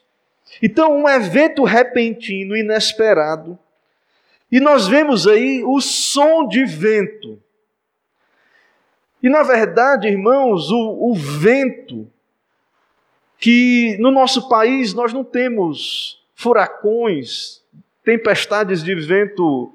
Então, 0.62 0.96
um 0.96 1.10
evento 1.10 1.63
repentino, 1.63 2.56
inesperado, 2.56 3.58
e 4.51 4.60
nós 4.60 4.88
vemos 4.88 5.27
aí 5.27 5.63
o 5.63 5.80
som 5.82 6.48
de 6.48 6.63
vento. 6.66 7.42
E 9.22 9.30
na 9.30 9.44
verdade, 9.44 10.08
irmãos, 10.08 10.72
o, 10.72 11.12
o 11.12 11.13
vento 11.13 12.10
que 13.39 13.98
no 14.00 14.12
nosso 14.12 14.48
país 14.48 14.93
nós 14.93 15.12
não 15.12 15.24
temos 15.24 16.24
furacões, 16.34 17.62
tempestades 18.08 18.82
de 18.82 18.96
vento. 18.96 19.74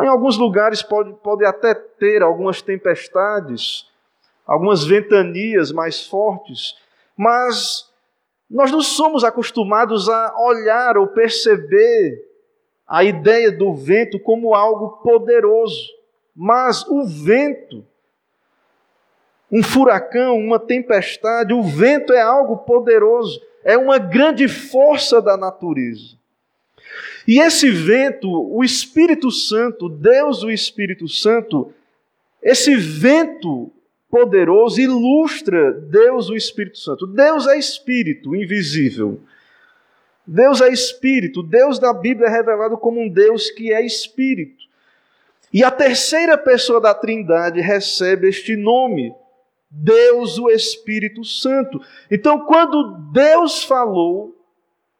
Em 0.00 0.06
alguns 0.06 0.38
lugares 0.38 0.84
pode, 0.84 1.12
pode 1.14 1.44
até 1.44 1.74
ter 1.74 2.22
algumas 2.22 2.62
tempestades, 2.62 3.90
algumas 4.46 4.84
ventanias 4.84 5.72
mais 5.72 6.06
fortes, 6.06 6.76
mas 7.16 7.90
nós 8.48 8.70
não 8.70 8.80
somos 8.80 9.24
acostumados 9.24 10.08
a 10.08 10.32
olhar 10.38 10.96
ou 10.96 11.08
perceber 11.08 12.24
a 12.86 13.02
ideia 13.02 13.50
do 13.50 13.74
vento 13.74 14.20
como 14.20 14.54
algo 14.54 15.02
poderoso. 15.02 15.88
Mas 16.36 16.86
o 16.86 17.04
vento 17.04 17.84
um 19.50 19.64
furacão, 19.64 20.38
uma 20.38 20.60
tempestade, 20.60 21.52
o 21.52 21.64
vento 21.64 22.12
é 22.12 22.20
algo 22.20 22.58
poderoso, 22.58 23.42
é 23.64 23.76
uma 23.76 23.98
grande 23.98 24.46
força 24.46 25.20
da 25.20 25.36
natureza. 25.36 26.19
E 27.30 27.38
esse 27.38 27.70
vento, 27.70 28.28
o 28.28 28.64
Espírito 28.64 29.30
Santo, 29.30 29.88
Deus, 29.88 30.42
o 30.42 30.50
Espírito 30.50 31.06
Santo, 31.06 31.72
esse 32.42 32.74
vento 32.74 33.70
poderoso 34.10 34.80
ilustra 34.80 35.70
Deus, 35.70 36.28
o 36.28 36.34
Espírito 36.34 36.78
Santo. 36.78 37.06
Deus 37.06 37.46
é 37.46 37.56
espírito 37.56 38.34
invisível. 38.34 39.20
Deus 40.26 40.60
é 40.60 40.72
espírito. 40.72 41.40
Deus 41.40 41.78
da 41.78 41.92
Bíblia 41.92 42.26
é 42.26 42.30
revelado 42.32 42.76
como 42.76 43.00
um 43.00 43.08
Deus 43.08 43.48
que 43.48 43.72
é 43.72 43.80
espírito. 43.86 44.64
E 45.52 45.62
a 45.62 45.70
terceira 45.70 46.36
pessoa 46.36 46.80
da 46.80 46.92
Trindade 46.92 47.60
recebe 47.60 48.26
este 48.28 48.56
nome, 48.56 49.14
Deus, 49.70 50.36
o 50.36 50.50
Espírito 50.50 51.22
Santo. 51.22 51.80
Então, 52.10 52.40
quando 52.40 52.98
Deus 53.12 53.62
falou, 53.62 54.39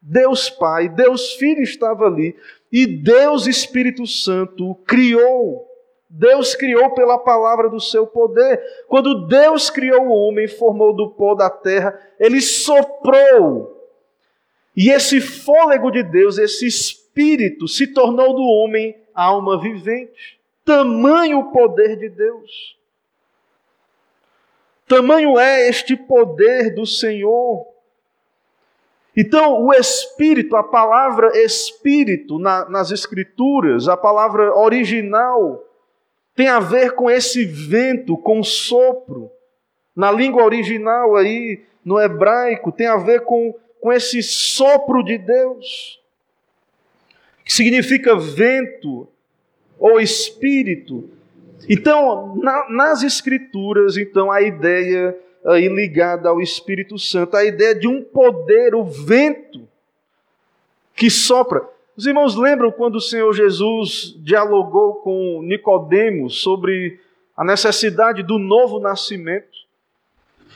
Deus 0.01 0.49
Pai, 0.49 0.89
Deus 0.89 1.35
Filho 1.35 1.63
estava 1.63 2.07
ali, 2.07 2.37
e 2.73 2.87
Deus 2.87 3.47
Espírito 3.47 4.07
Santo 4.07 4.75
criou. 4.87 5.69
Deus 6.09 6.55
criou 6.55 6.91
pela 6.95 7.19
palavra 7.19 7.69
do 7.69 7.79
seu 7.79 8.07
poder. 8.07 8.61
Quando 8.89 9.27
Deus 9.27 9.71
criou 9.71 10.09
o 10.09 10.13
homem, 10.13 10.49
formou 10.49 10.95
do 10.95 11.11
pó 11.11 11.35
da 11.35 11.49
terra, 11.49 11.97
ele 12.19 12.41
soprou. 12.41 13.77
E 14.77 14.91
esse 14.91 15.21
fôlego 15.21 15.91
de 15.91 16.03
Deus, 16.03 16.39
esse 16.39 16.67
espírito, 16.67 17.69
se 17.69 17.89
tornou 17.89 18.35
do 18.35 18.43
homem 18.43 18.97
alma 19.15 19.61
vivente. 19.61 20.41
Tamanho 20.65 21.39
o 21.41 21.53
poder 21.53 21.97
de 21.97 22.09
Deus. 22.09 22.77
Tamanho 24.89 25.39
é 25.39 25.69
este 25.69 25.97
poder 25.97 26.75
do 26.75 26.85
Senhor. 26.85 27.70
Então, 29.21 29.63
o 29.63 29.75
Espírito, 29.75 30.57
a 30.57 30.63
palavra 30.63 31.37
Espírito 31.45 32.39
na, 32.39 32.67
nas 32.71 32.91
Escrituras, 32.91 33.87
a 33.87 33.95
palavra 33.95 34.57
original, 34.57 35.63
tem 36.35 36.49
a 36.49 36.59
ver 36.59 36.93
com 36.93 37.11
esse 37.11 37.45
vento, 37.45 38.17
com 38.17 38.43
sopro. 38.43 39.31
Na 39.95 40.11
língua 40.11 40.43
original, 40.43 41.17
aí, 41.17 41.63
no 41.85 42.01
hebraico, 42.01 42.73
tem 42.73 42.87
a 42.87 42.97
ver 42.97 43.21
com, 43.21 43.55
com 43.79 43.93
esse 43.93 44.23
sopro 44.23 45.05
de 45.05 45.19
Deus, 45.19 46.01
que 47.45 47.53
significa 47.53 48.17
vento 48.17 49.07
ou 49.79 50.01
espírito. 50.01 51.11
Então, 51.69 52.37
na, 52.37 52.71
nas 52.71 53.03
Escrituras, 53.03 53.99
então, 53.99 54.33
a 54.33 54.41
ideia 54.41 55.15
aí 55.47 55.69
ligada 55.69 56.29
ao 56.29 56.41
Espírito 56.41 56.99
Santo, 56.99 57.37
a 57.37 57.45
ideia 57.45 57.75
de 57.75 57.89
um 57.89 58.03
poder, 58.03 58.75
o 58.75 58.85
vento 58.85 59.69
que 60.95 61.11
sopra. 61.11 61.67
Os 61.97 62.07
irmãos 62.07 62.37
lembram 62.37 62.71
quando 62.71 62.97
o 62.97 63.01
Senhor 63.01 63.33
Jesus 63.33 64.15
dialogou 64.19 64.95
com 64.97 65.43
Nicodemos 65.43 66.43
sobre 66.43 67.01
a 67.37 67.45
necessidade 67.45 68.23
do 68.23 68.39
novo 68.39 68.79
nascimento? 68.79 69.59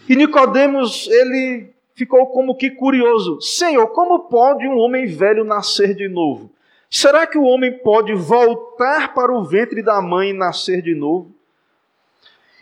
E 0.09 0.15
Nicodemos, 0.15 1.09
ele 1.11 1.71
ficou 1.95 2.27
como 2.27 2.55
que 2.55 2.71
curioso: 2.71 3.41
Senhor, 3.41 3.87
como 3.89 4.29
pode 4.29 4.67
um 4.67 4.77
homem 4.79 5.07
velho 5.07 5.45
nascer 5.45 5.95
de 5.95 6.09
novo? 6.09 6.51
Será 6.91 7.27
que 7.27 7.39
o 7.39 7.45
homem 7.45 7.79
pode 7.79 8.15
voltar 8.15 9.15
para 9.15 9.33
o 9.33 9.43
ventre 9.43 9.83
da 9.83 10.01
mãe 10.01 10.31
e 10.31 10.35
nascer 10.35 10.81
de 10.81 10.95
novo? 10.95 11.34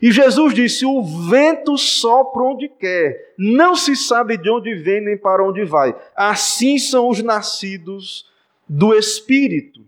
E 0.02 0.10
Jesus 0.10 0.52
disse: 0.52 0.84
O 0.84 1.00
vento 1.30 1.78
sopra 1.78 2.42
onde 2.42 2.68
quer, 2.68 3.34
não 3.38 3.76
se 3.76 3.94
sabe 3.94 4.36
de 4.36 4.50
onde 4.50 4.74
vem 4.74 5.00
nem 5.00 5.16
para 5.16 5.46
onde 5.46 5.64
vai. 5.64 5.94
Assim 6.16 6.76
são 6.76 7.08
os 7.08 7.22
nascidos 7.22 8.28
do 8.68 8.92
Espírito. 8.92 9.80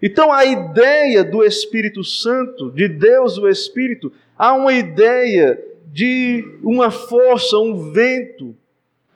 Então, 0.00 0.32
a 0.32 0.46
ideia 0.46 1.22
do 1.22 1.44
Espírito 1.44 2.02
Santo, 2.02 2.70
de 2.70 2.88
Deus 2.88 3.36
o 3.36 3.46
Espírito, 3.46 4.10
há 4.36 4.54
uma 4.54 4.72
ideia 4.72 5.62
de 5.92 6.58
uma 6.62 6.90
força, 6.90 7.58
um 7.58 7.92
vento, 7.92 8.56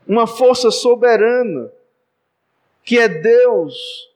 uma 0.07 0.27
força 0.27 0.71
soberana, 0.71 1.73
que 2.85 2.99
é 2.99 3.09
Deus 3.09 4.09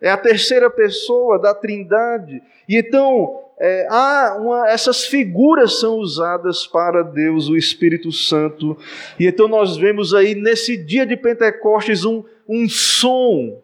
é 0.00 0.10
a 0.10 0.16
terceira 0.16 0.70
pessoa 0.70 1.38
da 1.38 1.54
Trindade. 1.54 2.42
E 2.68 2.76
então, 2.76 3.49
é, 3.62 3.86
há 3.90 4.38
uma, 4.40 4.70
essas 4.70 5.04
figuras 5.04 5.80
são 5.80 5.98
usadas 5.98 6.66
para 6.66 7.02
Deus, 7.02 7.46
o 7.46 7.58
Espírito 7.58 8.10
Santo. 8.10 8.74
E 9.18 9.26
então 9.26 9.46
nós 9.46 9.76
vemos 9.76 10.14
aí 10.14 10.34
nesse 10.34 10.78
dia 10.78 11.04
de 11.04 11.14
Pentecostes 11.14 12.06
um, 12.06 12.24
um 12.48 12.66
som 12.66 13.60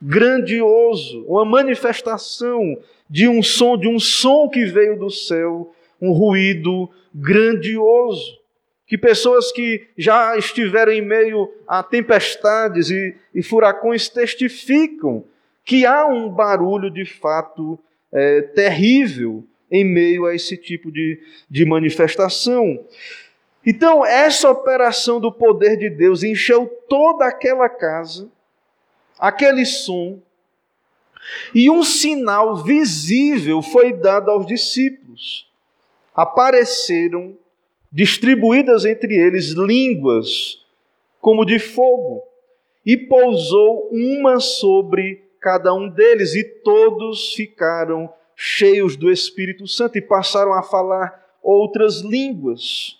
grandioso, 0.00 1.24
uma 1.28 1.44
manifestação 1.44 2.76
de 3.08 3.28
um 3.28 3.40
som, 3.44 3.78
de 3.78 3.86
um 3.86 4.00
som 4.00 4.48
que 4.48 4.64
veio 4.64 4.98
do 4.98 5.08
céu, 5.08 5.72
um 6.00 6.10
ruído 6.10 6.90
grandioso. 7.14 8.40
Que 8.88 8.98
pessoas 8.98 9.52
que 9.52 9.86
já 9.96 10.36
estiveram 10.36 10.90
em 10.90 11.00
meio 11.00 11.48
a 11.68 11.80
tempestades 11.80 12.90
e, 12.90 13.14
e 13.32 13.40
furacões 13.40 14.08
testificam 14.08 15.22
que 15.64 15.86
há 15.86 16.06
um 16.06 16.28
barulho 16.28 16.90
de 16.90 17.04
fato 17.04 17.78
é, 18.12 18.42
terrível 18.42 19.44
em 19.70 19.84
meio 19.84 20.26
a 20.26 20.34
esse 20.34 20.56
tipo 20.56 20.92
de, 20.92 21.18
de 21.48 21.64
manifestação. 21.64 22.84
Então, 23.64 24.04
essa 24.04 24.50
operação 24.50 25.20
do 25.20 25.32
poder 25.32 25.76
de 25.76 25.88
Deus 25.88 26.22
encheu 26.22 26.66
toda 26.88 27.26
aquela 27.26 27.68
casa, 27.68 28.28
aquele 29.18 29.64
som, 29.64 30.20
e 31.54 31.70
um 31.70 31.82
sinal 31.82 32.56
visível 32.56 33.62
foi 33.62 33.92
dado 33.92 34.30
aos 34.30 34.44
discípulos. 34.44 35.48
Apareceram, 36.14 37.36
distribuídas 37.90 38.84
entre 38.84 39.14
eles, 39.14 39.50
línguas 39.50 40.60
como 41.20 41.44
de 41.44 41.60
fogo, 41.60 42.24
e 42.84 42.96
pousou 42.96 43.88
uma 43.92 44.40
sobre 44.40 45.22
cada 45.42 45.74
um 45.74 45.88
deles, 45.88 46.36
e 46.36 46.44
todos 46.44 47.34
ficaram 47.34 48.08
cheios 48.36 48.96
do 48.96 49.10
Espírito 49.10 49.66
Santo 49.66 49.98
e 49.98 50.00
passaram 50.00 50.54
a 50.54 50.62
falar 50.62 51.20
outras 51.42 52.00
línguas. 52.00 52.96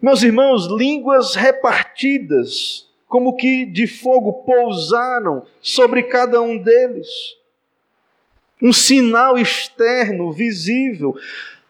Meus 0.00 0.22
irmãos, 0.22 0.66
línguas 0.66 1.34
repartidas, 1.34 2.88
como 3.08 3.36
que 3.36 3.66
de 3.66 3.88
fogo 3.88 4.44
pousaram 4.44 5.44
sobre 5.60 6.04
cada 6.04 6.40
um 6.40 6.56
deles. 6.56 7.08
Um 8.62 8.72
sinal 8.72 9.36
externo, 9.36 10.32
visível. 10.32 11.16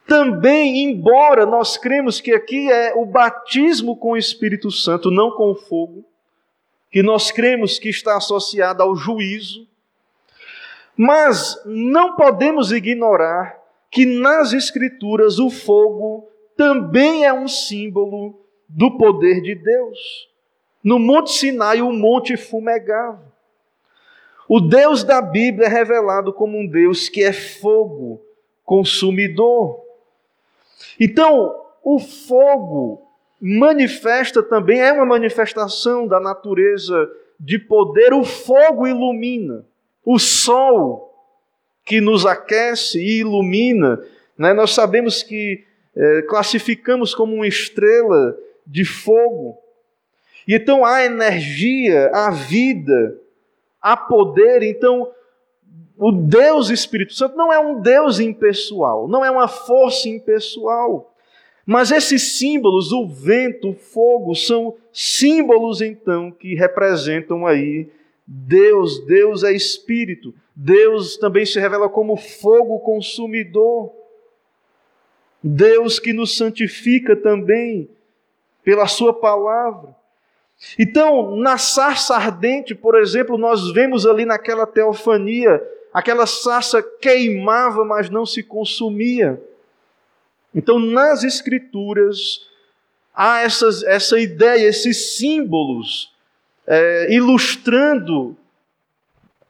Também, 0.06 0.84
embora 0.84 1.46
nós 1.46 1.78
cremos 1.78 2.20
que 2.20 2.32
aqui 2.32 2.70
é 2.70 2.92
o 2.94 3.06
batismo 3.06 3.96
com 3.96 4.12
o 4.12 4.16
Espírito 4.18 4.70
Santo, 4.70 5.10
não 5.10 5.30
com 5.30 5.54
fogo, 5.54 6.04
que 6.92 7.02
nós 7.02 7.30
cremos 7.30 7.78
que 7.78 7.88
está 7.88 8.18
associada 8.18 8.84
ao 8.84 8.94
juízo, 8.94 9.66
mas 10.94 11.60
não 11.64 12.14
podemos 12.14 12.70
ignorar 12.70 13.58
que 13.90 14.04
nas 14.04 14.52
Escrituras 14.52 15.38
o 15.38 15.48
fogo 15.48 16.28
também 16.54 17.24
é 17.24 17.32
um 17.32 17.48
símbolo 17.48 18.38
do 18.68 18.96
poder 18.98 19.40
de 19.40 19.54
Deus. 19.54 20.28
No 20.84 20.98
Monte 20.98 21.32
Sinai, 21.32 21.80
o 21.80 21.90
monte 21.92 22.36
fumegava. 22.36 23.32
O 24.48 24.60
Deus 24.60 25.02
da 25.02 25.22
Bíblia 25.22 25.66
é 25.66 25.70
revelado 25.70 26.32
como 26.32 26.58
um 26.58 26.66
Deus 26.66 27.08
que 27.08 27.22
é 27.22 27.32
fogo 27.32 28.20
consumidor. 28.64 29.80
Então, 31.00 31.64
o 31.82 31.98
fogo 31.98 33.11
manifesta 33.42 34.40
também, 34.40 34.80
é 34.80 34.92
uma 34.92 35.04
manifestação 35.04 36.06
da 36.06 36.20
natureza 36.20 37.10
de 37.40 37.58
poder. 37.58 38.14
O 38.14 38.22
fogo 38.22 38.86
ilumina, 38.86 39.66
o 40.04 40.16
sol 40.16 41.12
que 41.84 42.00
nos 42.00 42.24
aquece 42.24 43.00
e 43.00 43.18
ilumina. 43.18 44.00
Né? 44.38 44.52
Nós 44.52 44.72
sabemos 44.72 45.24
que 45.24 45.64
é, 45.96 46.22
classificamos 46.22 47.16
como 47.16 47.34
uma 47.34 47.48
estrela 47.48 48.36
de 48.64 48.84
fogo. 48.84 49.58
E 50.46 50.54
então 50.54 50.84
há 50.84 51.04
energia, 51.04 52.12
há 52.14 52.30
vida, 52.30 53.18
há 53.80 53.96
poder. 53.96 54.62
Então, 54.62 55.10
o 55.98 56.12
Deus 56.12 56.70
Espírito 56.70 57.12
Santo 57.14 57.36
não 57.36 57.52
é 57.52 57.58
um 57.58 57.80
Deus 57.80 58.20
impessoal, 58.20 59.08
não 59.08 59.24
é 59.24 59.30
uma 59.30 59.48
força 59.48 60.08
impessoal. 60.08 61.11
Mas 61.66 61.90
esses 61.90 62.38
símbolos, 62.38 62.92
o 62.92 63.06
vento, 63.06 63.70
o 63.70 63.74
fogo, 63.74 64.34
são 64.34 64.74
símbolos 64.92 65.80
então 65.80 66.30
que 66.30 66.54
representam 66.54 67.46
aí 67.46 67.88
Deus. 68.26 69.04
Deus 69.06 69.44
é 69.44 69.52
espírito. 69.52 70.34
Deus 70.54 71.16
também 71.16 71.46
se 71.46 71.58
revela 71.60 71.88
como 71.88 72.16
fogo 72.16 72.80
consumidor. 72.80 73.92
Deus 75.42 75.98
que 75.98 76.12
nos 76.12 76.36
santifica 76.36 77.16
também 77.16 77.88
pela 78.62 78.86
Sua 78.86 79.12
palavra. 79.12 79.94
Então, 80.78 81.36
na 81.36 81.58
sarça 81.58 82.14
ardente, 82.14 82.74
por 82.74 82.96
exemplo, 82.96 83.36
nós 83.36 83.72
vemos 83.72 84.06
ali 84.06 84.24
naquela 84.24 84.66
teofania, 84.66 85.60
aquela 85.92 86.24
sarça 86.26 86.80
queimava, 86.82 87.84
mas 87.84 88.08
não 88.08 88.24
se 88.24 88.42
consumia. 88.42 89.42
Então, 90.54 90.78
nas 90.78 91.24
Escrituras, 91.24 92.46
há 93.14 93.40
essas, 93.40 93.82
essa 93.82 94.18
ideia, 94.18 94.68
esses 94.68 95.16
símbolos, 95.16 96.12
é, 96.66 97.12
ilustrando 97.12 98.36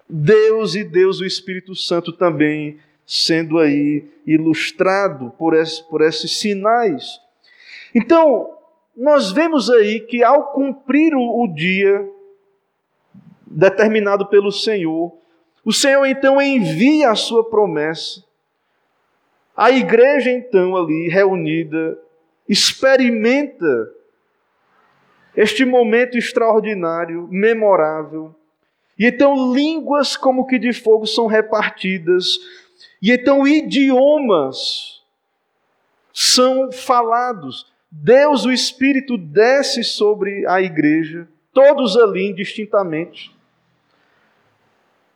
Deus 0.09 0.75
e 0.75 0.85
Deus, 0.85 1.21
o 1.21 1.25
Espírito 1.25 1.75
Santo 1.75 2.13
também 2.13 2.79
sendo 3.07 3.59
aí 3.59 4.05
ilustrado 4.27 5.33
por, 5.39 5.55
esse, 5.55 5.83
por 5.89 6.01
esses 6.03 6.39
sinais. 6.39 7.21
Então, 7.95 8.57
nós 8.97 9.33
vemos 9.33 9.69
aí 9.71 10.01
que 10.01 10.23
ao 10.23 10.53
cumprir 10.53 11.15
o, 11.15 11.43
o 11.43 11.49
dia 11.49 12.09
determinado 13.47 14.27
pelo 14.27 14.53
Senhor, 14.53 15.13
o 15.65 15.73
Senhor 15.73 16.05
então 16.07 16.41
envia 16.41 17.11
a 17.11 17.15
sua 17.15 17.49
promessa 17.49 18.23
a 19.57 19.71
igreja, 19.71 20.31
então, 20.31 20.77
ali 20.77 21.09
reunida, 21.09 21.99
experimenta 22.49 23.91
este 25.37 25.65
momento 25.65 26.17
extraordinário, 26.17 27.29
memorável. 27.31 28.35
E 28.99 29.07
então, 29.07 29.53
línguas 29.53 30.17
como 30.17 30.47
que 30.47 30.59
de 30.59 30.73
fogo 30.73 31.07
são 31.07 31.27
repartidas, 31.27 32.39
e 33.01 33.11
então, 33.11 33.47
idiomas 33.47 35.03
são 36.13 36.71
falados. 36.71 37.73
Deus, 37.91 38.45
o 38.45 38.53
Espírito, 38.53 39.19
desce 39.19 39.83
sobre 39.83 40.47
a 40.47 40.63
igreja, 40.63 41.29
todos 41.53 41.97
ali 41.97 42.31
indistintamente. 42.31 43.35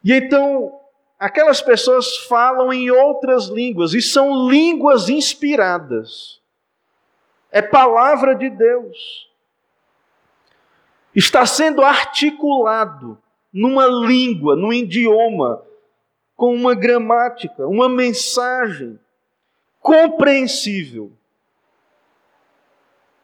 E 0.04 0.12
então, 0.12 0.78
aquelas 1.18 1.60
pessoas 1.60 2.18
falam 2.28 2.72
em 2.72 2.90
outras 2.90 3.46
línguas 3.46 3.94
e 3.94 4.02
são 4.02 4.48
línguas 4.48 5.08
inspiradas. 5.08 6.40
É 7.50 7.62
palavra 7.62 8.34
de 8.34 8.50
Deus. 8.50 9.30
Está 11.14 11.46
sendo 11.46 11.82
articulado 11.82 13.18
numa 13.52 13.86
língua, 13.86 14.54
num 14.54 14.72
idioma, 14.72 15.62
com 16.36 16.54
uma 16.54 16.74
gramática, 16.74 17.66
uma 17.66 17.88
mensagem 17.88 18.98
compreensível. 19.80 21.10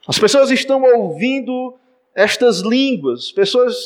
As 0.09 0.19
pessoas 0.19 0.51
estão 0.51 0.83
ouvindo 0.83 1.79
estas 2.15 2.61
línguas, 2.61 3.31
pessoas 3.31 3.77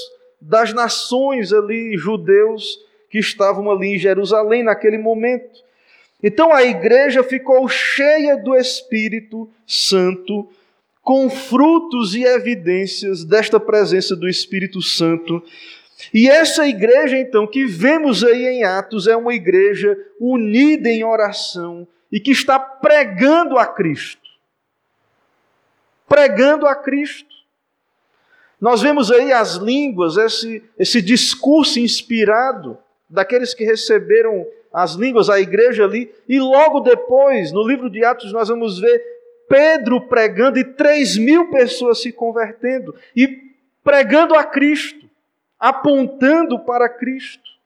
das 0.41 0.73
nações 0.73 1.53
ali, 1.53 1.97
judeus, 1.99 2.79
que 3.11 3.19
estavam 3.19 3.71
ali 3.71 3.95
em 3.95 3.99
Jerusalém 3.99 4.63
naquele 4.63 4.99
momento. 4.99 5.65
Então 6.23 6.53
a 6.53 6.65
igreja 6.65 7.23
ficou 7.23 7.69
cheia 7.69 8.37
do 8.37 8.55
Espírito 8.55 9.49
Santo, 9.67 10.49
com 11.03 11.31
frutos 11.31 12.15
e 12.15 12.25
evidências 12.25 13.25
desta 13.25 13.61
presença 13.61 14.17
do 14.17 14.29
Espírito 14.29 14.83
Santo. 14.83 15.43
E 16.13 16.29
essa 16.29 16.67
igreja, 16.67 17.17
então, 17.17 17.47
que 17.47 17.65
vemos 17.65 18.25
aí 18.25 18.47
em 18.47 18.65
Atos, 18.65 19.07
é 19.07 19.17
uma 19.17 19.35
igreja 19.35 19.97
unida 20.21 20.89
em 20.89 21.05
oração 21.05 21.87
e 22.11 22.19
que 22.19 22.31
está 22.31 22.59
pregando 22.59 23.59
a 23.59 23.67
Cristo. 23.67 24.29
Pregando 26.09 26.67
a 26.67 26.75
Cristo. 26.75 27.35
Nós 28.61 28.81
vemos 28.81 29.11
aí 29.11 29.33
as 29.33 29.55
línguas, 29.55 30.17
esse, 30.17 30.63
esse 30.79 31.03
discurso 31.03 31.79
inspirado 31.79 32.79
daqueles 33.09 33.55
que 33.55 33.65
receberam 33.65 34.47
as 34.73 34.93
línguas, 34.93 35.31
a 35.31 35.41
igreja 35.41 35.85
ali, 35.85 36.13
e 36.29 36.39
logo 36.39 36.81
depois, 36.81 37.53
no 37.53 37.67
livro 37.67 37.89
de 37.89 38.05
Atos, 38.05 38.33
nós 38.33 38.49
vamos 38.49 38.79
ver 38.79 39.03
Pedro 39.49 40.03
pregando 40.03 40.59
e 40.59 40.65
três 40.65 41.17
mil 41.17 41.51
pessoas 41.51 42.03
se 42.03 42.13
convertendo 42.13 42.95
e 43.15 43.55
pregando 43.83 44.35
a 44.35 44.45
Cristo, 44.45 45.09
apontando 45.59 46.59
para 46.59 46.89
Cristo. 46.89 47.57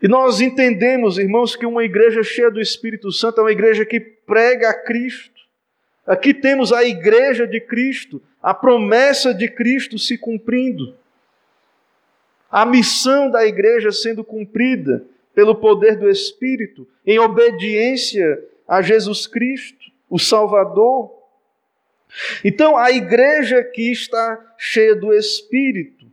E 0.00 0.08
nós 0.08 0.40
entendemos, 0.40 1.18
irmãos, 1.18 1.56
que 1.56 1.66
uma 1.66 1.82
igreja 1.82 2.22
cheia 2.22 2.50
do 2.50 2.60
Espírito 2.60 3.10
Santo 3.10 3.40
é 3.40 3.44
uma 3.44 3.52
igreja 3.52 3.84
que 3.84 3.98
prega 3.98 4.70
a 4.70 4.74
Cristo. 4.74 5.40
Aqui 6.06 6.32
temos 6.32 6.72
a 6.72 6.84
igreja 6.84 7.46
de 7.46 7.60
Cristo, 7.60 8.22
a 8.40 8.54
promessa 8.54 9.34
de 9.34 9.48
Cristo 9.48 9.98
se 9.98 10.16
cumprindo, 10.16 10.96
a 12.50 12.64
missão 12.64 13.30
da 13.30 13.46
igreja 13.46 13.90
sendo 13.92 14.24
cumprida 14.24 15.04
pelo 15.34 15.54
poder 15.54 15.98
do 15.98 16.08
Espírito, 16.08 16.88
em 17.04 17.18
obediência 17.18 18.42
a 18.66 18.80
Jesus 18.80 19.26
Cristo, 19.26 19.90
o 20.08 20.18
Salvador. 20.18 21.12
Então, 22.44 22.76
a 22.76 22.90
igreja 22.90 23.58
aqui 23.58 23.90
está 23.90 24.54
cheia 24.56 24.94
do 24.94 25.12
Espírito. 25.12 26.06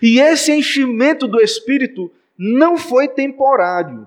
E 0.00 0.20
esse 0.20 0.52
enchimento 0.52 1.26
do 1.26 1.40
Espírito 1.40 2.12
não 2.36 2.76
foi 2.76 3.08
temporário. 3.08 4.06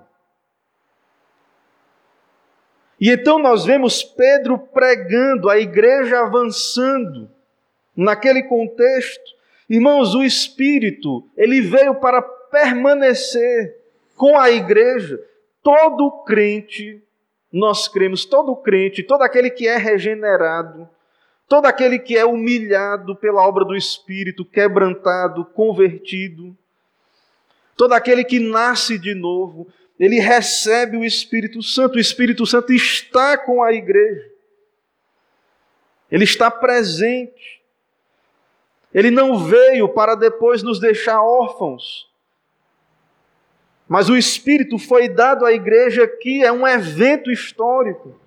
E 3.00 3.10
então 3.10 3.38
nós 3.38 3.64
vemos 3.64 4.02
Pedro 4.02 4.58
pregando, 4.58 5.50
a 5.50 5.58
igreja 5.58 6.20
avançando 6.20 7.30
naquele 7.96 8.44
contexto. 8.44 9.33
Irmãos, 9.74 10.14
o 10.14 10.22
Espírito, 10.22 11.28
ele 11.36 11.60
veio 11.60 11.94
para 11.96 12.22
permanecer 12.22 13.76
com 14.16 14.38
a 14.38 14.50
igreja. 14.50 15.18
Todo 15.62 16.24
crente, 16.24 17.02
nós 17.52 17.88
cremos, 17.88 18.24
todo 18.24 18.54
crente, 18.56 19.02
todo 19.02 19.22
aquele 19.22 19.50
que 19.50 19.66
é 19.66 19.76
regenerado, 19.76 20.88
todo 21.48 21.66
aquele 21.66 21.98
que 21.98 22.16
é 22.16 22.24
humilhado 22.24 23.16
pela 23.16 23.46
obra 23.46 23.64
do 23.64 23.74
Espírito, 23.74 24.44
quebrantado, 24.44 25.44
convertido, 25.46 26.56
Todo 27.76 27.92
aquele 27.92 28.24
que 28.24 28.38
nasce 28.38 28.98
de 28.98 29.14
novo, 29.14 29.66
ele 29.98 30.20
recebe 30.20 30.96
o 30.96 31.04
Espírito 31.04 31.62
Santo. 31.62 31.96
O 31.96 32.00
Espírito 32.00 32.46
Santo 32.46 32.72
está 32.72 33.36
com 33.36 33.62
a 33.62 33.72
igreja. 33.72 34.30
Ele 36.10 36.24
está 36.24 36.50
presente. 36.50 37.62
Ele 38.94 39.10
não 39.10 39.44
veio 39.44 39.88
para 39.88 40.14
depois 40.14 40.62
nos 40.62 40.78
deixar 40.78 41.20
órfãos. 41.20 42.08
Mas 43.88 44.08
o 44.08 44.16
Espírito 44.16 44.78
foi 44.78 45.08
dado 45.08 45.44
à 45.44 45.52
igreja 45.52 46.06
que 46.06 46.42
é 46.42 46.50
um 46.50 46.66
evento 46.66 47.30
histórico, 47.30 48.18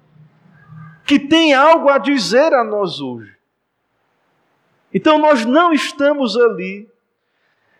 que 1.05 1.17
tem 1.17 1.53
algo 1.53 1.89
a 1.89 1.97
dizer 1.97 2.53
a 2.53 2.63
nós 2.63 2.99
hoje. 2.99 3.35
Então 4.93 5.17
nós 5.17 5.45
não 5.45 5.73
estamos 5.73 6.37
ali 6.37 6.87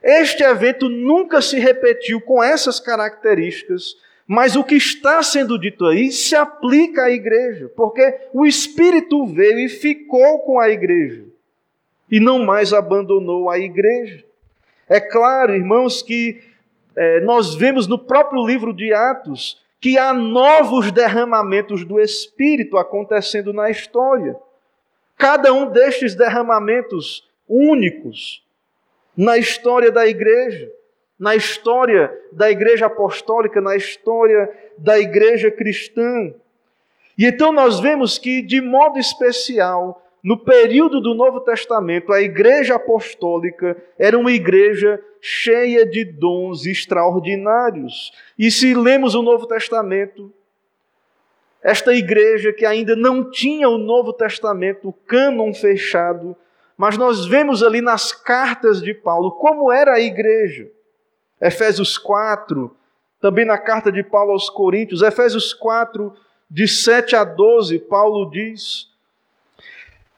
este 0.03 0.41
evento 0.43 0.87
nunca 0.87 1.41
se 1.41 1.59
repetiu 1.59 2.21
com 2.21 2.41
essas 2.41 2.79
características, 2.79 3.95
mas 4.25 4.55
o 4.55 4.63
que 4.63 4.75
está 4.75 5.21
sendo 5.23 5.59
dito 5.59 5.85
aí 5.85 6.11
se 6.11 6.35
aplica 6.35 7.03
à 7.03 7.11
igreja, 7.11 7.69
porque 7.75 8.29
o 8.33 8.45
Espírito 8.45 9.25
veio 9.25 9.59
e 9.59 9.69
ficou 9.69 10.39
com 10.39 10.59
a 10.59 10.69
igreja 10.69 11.25
e 12.09 12.19
não 12.19 12.39
mais 12.45 12.73
abandonou 12.73 13.49
a 13.49 13.57
igreja. 13.57 14.23
É 14.89 14.99
claro, 14.99 15.53
irmãos, 15.53 16.01
que 16.01 16.41
é, 16.95 17.19
nós 17.21 17.55
vemos 17.55 17.87
no 17.87 17.99
próprio 17.99 18.45
livro 18.45 18.73
de 18.73 18.93
Atos 18.93 19.61
que 19.79 19.97
há 19.97 20.13
novos 20.13 20.91
derramamentos 20.91 21.85
do 21.85 21.99
Espírito 21.99 22.77
acontecendo 22.77 23.53
na 23.53 23.69
história. 23.69 24.35
Cada 25.17 25.53
um 25.53 25.69
destes 25.69 26.15
derramamentos 26.15 27.27
únicos 27.47 28.43
na 29.15 29.37
história 29.37 29.91
da 29.91 30.07
igreja, 30.07 30.71
na 31.19 31.35
história 31.35 32.11
da 32.31 32.51
igreja 32.51 32.85
apostólica, 32.85 33.59
na 33.59 33.75
história 33.75 34.49
da 34.77 34.99
igreja 34.99 35.49
cristã. 35.49 36.33
E 37.17 37.25
então 37.25 37.51
nós 37.51 37.79
vemos 37.79 38.19
que, 38.19 38.41
de 38.41 38.61
modo 38.61 38.99
especial, 38.99 40.03
no 40.23 40.37
período 40.37 40.99
do 40.99 41.13
Novo 41.13 41.39
Testamento, 41.41 42.11
a 42.11 42.21
igreja 42.21 42.75
apostólica 42.75 43.77
era 43.97 44.17
uma 44.17 44.31
igreja 44.31 45.01
cheia 45.21 45.85
de 45.85 46.03
dons 46.03 46.65
extraordinários. 46.65 48.11
E 48.37 48.49
se 48.49 48.73
lemos 48.73 49.15
o 49.15 49.21
Novo 49.21 49.47
Testamento, 49.47 50.33
esta 51.61 51.93
igreja 51.93 52.53
que 52.53 52.65
ainda 52.65 52.95
não 52.95 53.29
tinha 53.29 53.69
o 53.69 53.77
Novo 53.77 54.13
Testamento, 54.13 54.89
o 54.89 54.93
cânon 54.93 55.53
fechado, 55.53 56.35
mas 56.77 56.97
nós 56.97 57.25
vemos 57.25 57.63
ali 57.63 57.81
nas 57.81 58.11
cartas 58.11 58.81
de 58.81 58.93
Paulo 58.93 59.31
como 59.31 59.71
era 59.71 59.93
a 59.95 59.99
igreja. 59.99 60.69
Efésios 61.41 61.97
4, 61.97 62.75
também 63.19 63.45
na 63.45 63.57
carta 63.57 63.91
de 63.91 64.03
Paulo 64.03 64.31
aos 64.31 64.49
Coríntios, 64.49 65.01
Efésios 65.01 65.53
4, 65.53 66.13
de 66.49 66.67
7 66.67 67.15
a 67.15 67.23
12, 67.23 67.79
Paulo 67.79 68.29
diz: 68.29 68.87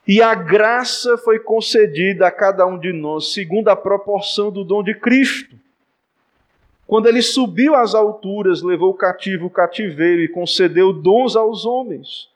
E 0.10 0.24
a 0.24 0.34
graça 0.34 1.20
foi 1.20 1.38
concedida 1.38 2.26
a 2.26 2.32
cada 2.32 2.66
um 2.66 2.80
de 2.80 2.92
nós, 2.92 3.32
segundo 3.32 3.68
a 3.68 3.76
proporção 3.76 4.50
do 4.50 4.64
dom 4.64 4.82
de 4.82 4.96
Cristo. 4.96 5.56
Quando 6.88 7.08
ele 7.08 7.22
subiu 7.22 7.76
às 7.76 7.94
alturas, 7.94 8.64
levou 8.64 8.90
o 8.90 8.96
cativo 8.96 9.46
o 9.46 9.50
cativeiro 9.52 10.24
e 10.24 10.28
concedeu 10.28 10.92
dons 10.92 11.36
aos 11.36 11.64
homens. 11.64 12.28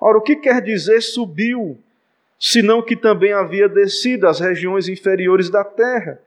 Ora, 0.00 0.18
o 0.18 0.20
que 0.20 0.34
quer 0.34 0.60
dizer 0.60 1.00
subiu? 1.00 1.78
senão 2.40 2.80
que 2.80 2.96
também 2.96 3.34
havia 3.34 3.68
descido 3.68 4.26
às 4.26 4.40
regiões 4.40 4.88
inferiores 4.88 5.50
da 5.50 5.62
terra. 5.62 6.18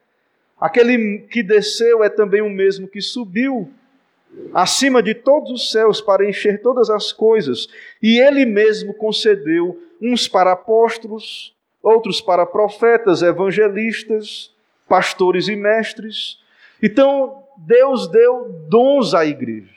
Aquele 0.61 1.21
que 1.21 1.41
desceu 1.41 2.03
é 2.03 2.09
também 2.09 2.39
o 2.39 2.49
mesmo 2.49 2.87
que 2.87 3.01
subiu 3.01 3.73
acima 4.53 5.01
de 5.01 5.13
todos 5.13 5.51
os 5.51 5.71
céus 5.71 5.99
para 5.99 6.27
encher 6.27 6.61
todas 6.61 6.89
as 6.89 7.11
coisas, 7.11 7.67
e 8.01 8.19
ele 8.19 8.45
mesmo 8.45 8.93
concedeu 8.93 9.81
uns 10.01 10.27
para 10.27 10.51
apóstolos, 10.51 11.55
outros 11.81 12.21
para 12.21 12.45
profetas, 12.45 13.21
evangelistas, 13.21 14.51
pastores 14.87 15.47
e 15.47 15.55
mestres. 15.55 16.39
Então, 16.81 17.43
Deus 17.57 18.07
deu 18.07 18.49
dons 18.67 19.13
à 19.13 19.25
igreja. 19.25 19.73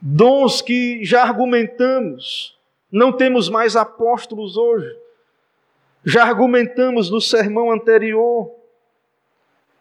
Dons 0.00 0.62
que 0.62 1.04
já 1.04 1.22
argumentamos, 1.22 2.58
não 2.90 3.12
temos 3.12 3.48
mais 3.48 3.76
apóstolos 3.76 4.56
hoje. 4.56 4.96
Já 6.04 6.24
argumentamos 6.24 7.10
no 7.10 7.20
sermão 7.20 7.70
anterior. 7.70 8.50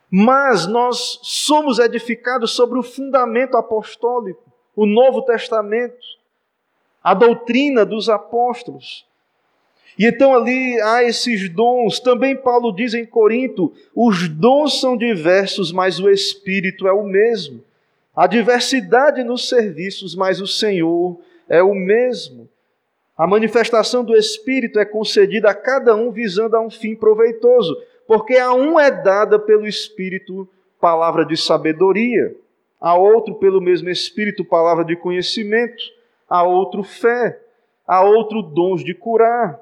Mas 0.10 0.65
nós 0.65 1.19
somos 1.22 1.78
edificados 1.78 2.52
sobre 2.52 2.80
o 2.80 2.84
fundamento 2.84 3.56
apostólico, 3.56 4.43
o 4.76 4.86
Novo 4.86 5.22
Testamento, 5.22 5.98
a 7.04 7.13
doutrina 7.13 7.86
dos 7.86 8.10
apóstolos. 8.10 9.06
E 9.98 10.06
então 10.06 10.34
ali 10.34 10.80
há 10.82 11.04
esses 11.04 11.50
dons. 11.50 12.00
Também 12.00 12.36
Paulo 12.36 12.72
diz 12.72 12.93
em 12.93 13.06
Corinto: 13.06 13.74
os 13.93 14.30
dons 14.30 14.80
são 14.80 14.95
diversos, 14.98 15.72
mas 15.72 16.00
o 16.00 16.10
Espírito 16.10 16.88
é 16.88 16.93
o 16.93 17.04
mesmo. 17.04 17.62
Há 18.15 18.26
diversidade 18.26 19.24
nos 19.24 19.48
serviços, 19.48 20.15
mas 20.15 20.41
o 20.41 20.48
Senhor 20.48 21.19
é 21.48 21.62
o 21.62 21.74
mesmo. 21.74 22.50
A 23.17 23.28
manifestação 23.28 24.04
do 24.04 24.15
Espírito 24.15 24.80
é 24.80 24.86
concedida 24.86 25.50
a 25.50 25.54
cada 25.54 25.93
um 25.95 26.10
visando 26.10 26.56
a 26.56 26.62
um 26.62 26.69
fim 26.69 26.95
proveitoso, 26.95 27.78
porque 28.10 28.38
a 28.38 28.52
um 28.52 28.80
é 28.80 28.89
dada 28.89 29.38
pelo 29.38 29.67
Espírito 29.67 30.50
palavra 30.82 31.24
de 31.24 31.38
sabedoria, 31.38 32.36
a 32.82 32.98
outro 32.98 33.36
pelo 33.36 33.62
mesmo 33.62 33.88
Espírito 33.88 34.43
palavra 34.43 34.84
de 34.84 34.95
conhecimento, 34.95 35.84
a 36.28 36.41
outro 36.41 36.82
fé, 36.82 37.39
a 37.86 38.02
outro 38.02 38.41
dons 38.41 38.84
de 38.84 38.95
curar, 38.95 39.60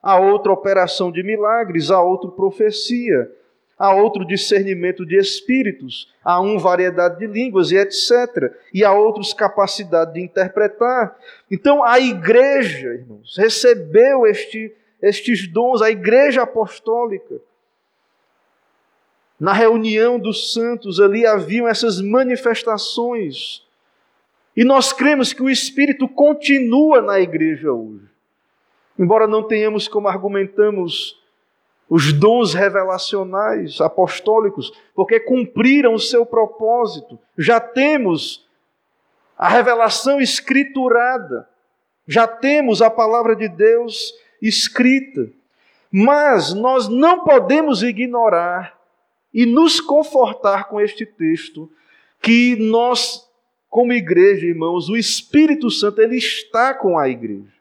a 0.00 0.16
outra 0.16 0.52
operação 0.52 1.10
de 1.10 1.24
milagres, 1.24 1.90
a 1.90 2.00
outro 2.00 2.30
profecia, 2.30 3.28
há 3.76 3.92
outro 3.92 4.24
discernimento 4.24 5.04
de 5.04 5.18
espíritos, 5.18 6.08
há 6.22 6.40
um 6.40 6.56
variedade 6.56 7.18
de 7.18 7.26
línguas 7.26 7.72
e 7.72 7.78
etc. 7.78 8.54
E 8.72 8.84
há 8.84 8.92
outros 8.92 9.34
capacidade 9.34 10.12
de 10.12 10.20
interpretar. 10.20 11.18
Então 11.50 11.82
a 11.82 11.98
igreja, 11.98 12.94
irmãos, 12.94 13.34
recebeu 13.36 14.24
este, 14.24 14.72
estes 15.02 15.48
dons, 15.48 15.82
a 15.82 15.90
igreja 15.90 16.42
apostólica. 16.42 17.47
Na 19.38 19.52
reunião 19.52 20.18
dos 20.18 20.52
santos 20.52 20.98
ali 20.98 21.24
haviam 21.24 21.68
essas 21.68 22.00
manifestações. 22.00 23.62
E 24.56 24.64
nós 24.64 24.92
cremos 24.92 25.32
que 25.32 25.42
o 25.42 25.48
Espírito 25.48 26.08
continua 26.08 27.00
na 27.00 27.20
igreja 27.20 27.72
hoje. 27.72 28.08
Embora 28.98 29.28
não 29.28 29.44
tenhamos, 29.44 29.86
como 29.86 30.08
argumentamos 30.08 31.22
os 31.88 32.12
dons 32.12 32.52
revelacionais 32.52 33.80
apostólicos, 33.80 34.72
porque 34.94 35.20
cumpriram 35.20 35.94
o 35.94 35.98
seu 35.98 36.26
propósito. 36.26 37.18
Já 37.36 37.60
temos 37.60 38.46
a 39.38 39.48
revelação 39.48 40.20
escriturada, 40.20 41.48
já 42.06 42.26
temos 42.26 42.82
a 42.82 42.90
palavra 42.90 43.36
de 43.36 43.48
Deus 43.48 44.12
escrita. 44.42 45.28
Mas 45.90 46.52
nós 46.52 46.88
não 46.88 47.24
podemos 47.24 47.82
ignorar 47.82 48.77
e 49.32 49.44
nos 49.46 49.80
confortar 49.80 50.68
com 50.68 50.80
este 50.80 51.04
texto 51.04 51.70
que 52.20 52.56
nós, 52.56 53.28
como 53.68 53.92
igreja, 53.92 54.46
irmãos, 54.46 54.88
o 54.88 54.96
Espírito 54.96 55.70
Santo 55.70 56.00
ele 56.00 56.16
está 56.16 56.74
com 56.74 56.98
a 56.98 57.08
igreja. 57.08 57.52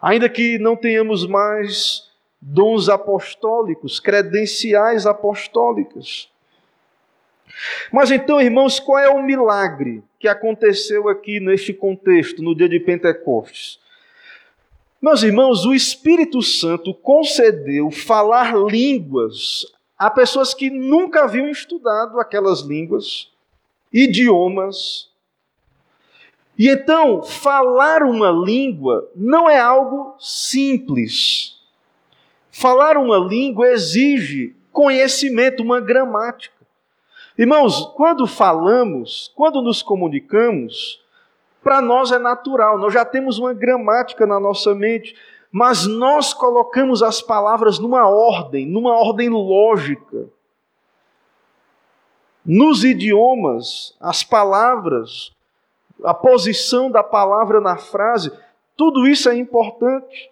Ainda 0.00 0.28
que 0.28 0.58
não 0.58 0.76
tenhamos 0.76 1.26
mais 1.26 2.10
dons 2.40 2.90
apostólicos, 2.90 3.98
credenciais 3.98 5.06
apostólicas. 5.06 6.28
Mas 7.90 8.10
então, 8.10 8.40
irmãos, 8.40 8.78
qual 8.78 8.98
é 8.98 9.08
o 9.08 9.22
milagre 9.22 10.02
que 10.18 10.28
aconteceu 10.28 11.08
aqui 11.08 11.40
neste 11.40 11.72
contexto, 11.72 12.42
no 12.42 12.54
dia 12.54 12.68
de 12.68 12.80
Pentecostes? 12.80 13.78
Meus 15.04 15.22
irmãos, 15.22 15.66
o 15.66 15.74
Espírito 15.74 16.40
Santo 16.40 16.94
concedeu 16.94 17.90
falar 17.90 18.56
línguas 18.56 19.66
a 19.98 20.08
pessoas 20.08 20.54
que 20.54 20.70
nunca 20.70 21.24
haviam 21.24 21.46
estudado 21.46 22.18
aquelas 22.18 22.62
línguas, 22.62 23.30
idiomas. 23.92 25.10
E 26.58 26.70
então, 26.70 27.22
falar 27.22 28.02
uma 28.02 28.30
língua 28.30 29.06
não 29.14 29.46
é 29.46 29.60
algo 29.60 30.16
simples. 30.18 31.58
Falar 32.50 32.96
uma 32.96 33.18
língua 33.18 33.68
exige 33.68 34.56
conhecimento, 34.72 35.62
uma 35.62 35.82
gramática. 35.82 36.64
Irmãos, 37.36 37.92
quando 37.94 38.26
falamos, 38.26 39.30
quando 39.34 39.60
nos 39.60 39.82
comunicamos, 39.82 41.03
para 41.64 41.80
nós 41.80 42.12
é 42.12 42.18
natural, 42.18 42.78
nós 42.78 42.92
já 42.92 43.04
temos 43.04 43.38
uma 43.38 43.54
gramática 43.54 44.26
na 44.26 44.38
nossa 44.38 44.74
mente, 44.74 45.16
mas 45.50 45.86
nós 45.86 46.34
colocamos 46.34 47.02
as 47.02 47.22
palavras 47.22 47.78
numa 47.78 48.06
ordem, 48.06 48.66
numa 48.66 48.92
ordem 48.92 49.30
lógica. 49.30 50.28
Nos 52.44 52.84
idiomas, 52.84 53.96
as 53.98 54.22
palavras, 54.22 55.32
a 56.04 56.12
posição 56.12 56.90
da 56.90 57.02
palavra 57.02 57.60
na 57.60 57.78
frase, 57.78 58.30
tudo 58.76 59.06
isso 59.06 59.30
é 59.30 59.36
importante. 59.36 60.30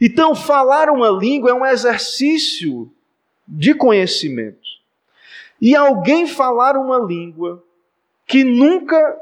Então, 0.00 0.34
falar 0.34 0.88
uma 0.88 1.10
língua 1.10 1.50
é 1.50 1.54
um 1.54 1.66
exercício 1.66 2.90
de 3.46 3.74
conhecimento. 3.74 4.74
E 5.60 5.76
alguém 5.76 6.26
falar 6.26 6.76
uma 6.76 6.98
língua 6.98 7.62
que 8.26 8.42
nunca 8.42 9.20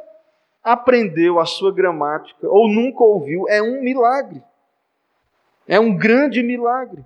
aprendeu 0.63 1.41
a 1.41 1.47
sua 1.47 1.73
gramática 1.73 2.49
ou 2.49 2.69
nunca 2.69 3.03
ouviu, 3.03 3.49
é 3.49 3.63
um 3.63 3.83
milagre. 3.83 4.43
É 5.67 5.79
um 5.79 5.97
grande 5.97 6.43
milagre. 6.43 7.05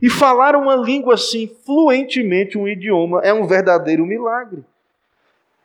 E 0.00 0.10
falar 0.10 0.56
uma 0.56 0.74
língua 0.74 1.14
assim, 1.14 1.46
fluentemente, 1.64 2.58
um 2.58 2.66
idioma, 2.66 3.20
é 3.22 3.32
um 3.32 3.46
verdadeiro 3.46 4.04
milagre. 4.04 4.64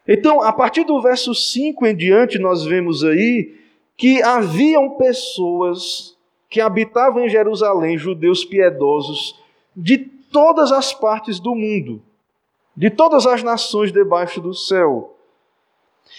Então, 0.07 0.41
a 0.41 0.53
partir 0.53 0.83
do 0.83 1.01
verso 1.01 1.33
5 1.33 1.85
em 1.85 1.95
diante, 1.95 2.39
nós 2.39 2.63
vemos 2.63 3.03
aí 3.03 3.55
que 3.97 4.21
haviam 4.21 4.91
pessoas 4.91 6.15
que 6.49 6.61
habitavam 6.61 7.25
em 7.25 7.29
Jerusalém, 7.29 7.97
judeus 7.97 8.45
piedosos, 8.45 9.37
de 9.75 9.97
todas 9.97 10.71
as 10.71 10.93
partes 10.93 11.39
do 11.39 11.55
mundo, 11.55 12.01
de 12.75 12.89
todas 12.89 13.25
as 13.25 13.43
nações 13.43 13.91
debaixo 13.91 14.39
do 14.39 14.53
céu. 14.53 15.16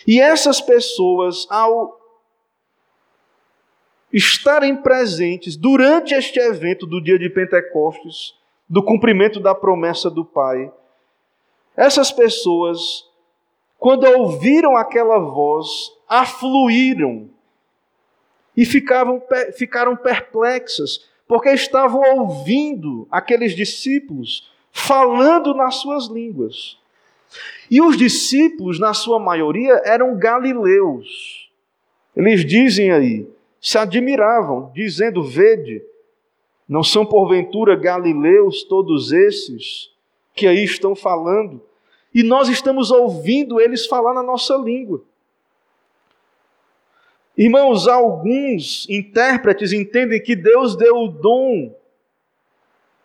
E 0.07 0.21
essas 0.21 0.61
pessoas, 0.61 1.47
ao 1.51 1.99
estarem 4.13 4.77
presentes 4.77 5.57
durante 5.57 6.15
este 6.15 6.39
evento 6.39 6.87
do 6.87 7.03
dia 7.03 7.19
de 7.19 7.29
Pentecostes, 7.29 8.35
do 8.69 8.83
cumprimento 8.83 9.41
da 9.41 9.55
promessa 9.55 10.11
do 10.11 10.25
Pai, 10.25 10.73
essas 11.77 12.11
pessoas, 12.11 13.05
quando 13.79 14.05
ouviram 14.05 14.77
aquela 14.77 15.19
voz, 15.19 15.93
afluíram 16.09 17.31
e 18.57 18.65
ficavam, 18.65 19.23
ficaram 19.57 19.97
perplexas, 19.97 21.07
porque 21.27 21.51
estavam 21.51 22.01
ouvindo 22.19 23.07
aqueles 23.11 23.55
discípulos 23.55 24.51
falando 24.73 25.55
nas 25.55 25.77
suas 25.77 26.07
línguas. 26.07 26.78
E 27.71 27.83
os 27.83 27.97
discípulos, 27.97 28.79
na 28.79 28.95
sua 28.95 29.19
maioria, 29.19 29.83
eram 29.85 30.17
galileus. 30.17 31.51
Eles 32.17 32.45
dizem 32.45 32.91
aí, 32.91 33.29
se 33.61 33.77
admiravam, 33.77 34.73
dizendo: 34.75 35.23
Vede, 35.23 35.83
não 36.69 36.83
são 36.83 37.05
porventura 37.05 37.77
galileus 37.77 38.63
todos 38.65 39.13
esses 39.13 39.91
que 40.35 40.47
aí 40.47 40.65
estão 40.65 40.95
falando? 40.95 41.61
E 42.15 42.23
nós 42.23 42.49
estamos 42.49 42.91
ouvindo 42.91 43.61
eles 43.61 43.87
falar 43.87 44.15
na 44.15 44.23
nossa 44.23 44.57
língua. 44.57 45.03
Irmãos, 47.37 47.87
alguns 47.87 48.89
intérpretes 48.91 49.73
entendem 49.73 50.21
que 50.21 50.35
Deus 50.35 50.75
deu 50.77 50.97
o 50.97 51.09
dom 51.09 51.73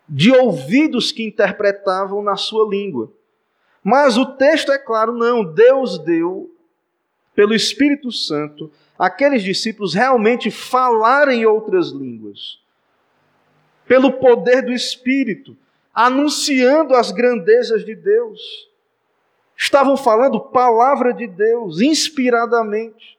de 0.08 0.32
ouvidos 0.32 1.12
que 1.12 1.22
interpretavam 1.22 2.22
na 2.22 2.36
sua 2.36 2.68
língua. 2.68 3.12
Mas 3.84 4.16
o 4.16 4.24
texto 4.24 4.72
é 4.72 4.78
claro, 4.78 5.12
não, 5.12 5.44
Deus 5.44 5.98
deu, 5.98 6.50
pelo 7.34 7.54
Espírito 7.54 8.10
Santo, 8.10 8.72
aqueles 8.98 9.42
discípulos 9.42 9.92
realmente 9.92 10.50
falarem 10.50 11.44
outras 11.44 11.90
línguas, 11.90 12.58
pelo 13.86 14.12
poder 14.12 14.62
do 14.62 14.72
Espírito, 14.72 15.54
anunciando 15.92 16.94
as 16.94 17.10
grandezas 17.10 17.84
de 17.84 17.94
Deus. 17.94 18.40
Estavam 19.54 19.98
falando 19.98 20.40
palavra 20.40 21.12
de 21.12 21.26
Deus, 21.26 21.82
inspiradamente, 21.82 23.18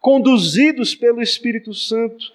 conduzidos 0.00 0.94
pelo 0.94 1.22
Espírito 1.22 1.72
Santo. 1.72 2.30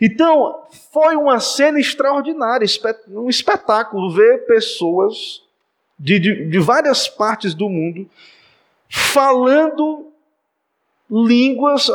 Então, 0.00 0.62
foi 0.92 1.16
uma 1.16 1.40
cena 1.40 1.80
extraordinária, 1.80 2.66
um 3.08 3.28
espetáculo 3.28 4.12
ver 4.12 4.46
pessoas 4.46 5.42
de, 5.98 6.18
de, 6.18 6.44
de 6.46 6.58
várias 6.58 7.08
partes 7.08 7.54
do 7.54 7.68
mundo 7.68 8.08
falando 8.88 10.06
línguas, 11.10 11.88
a, 11.88 11.94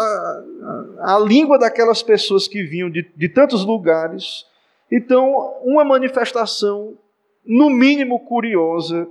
a, 1.02 1.16
a, 1.16 1.20
língua 1.20 1.58
daquelas 1.58 2.02
pessoas 2.02 2.48
que 2.48 2.63
vinham 2.63 2.89
de, 2.89 3.08
de 3.16 3.30
tantos 3.30 3.63
lugares. 3.63 4.46
Então, 4.92 5.56
uma 5.63 5.84
manifestação, 5.84 6.98
no 7.46 7.70
mínimo 7.70 8.20
curiosa, 8.22 9.08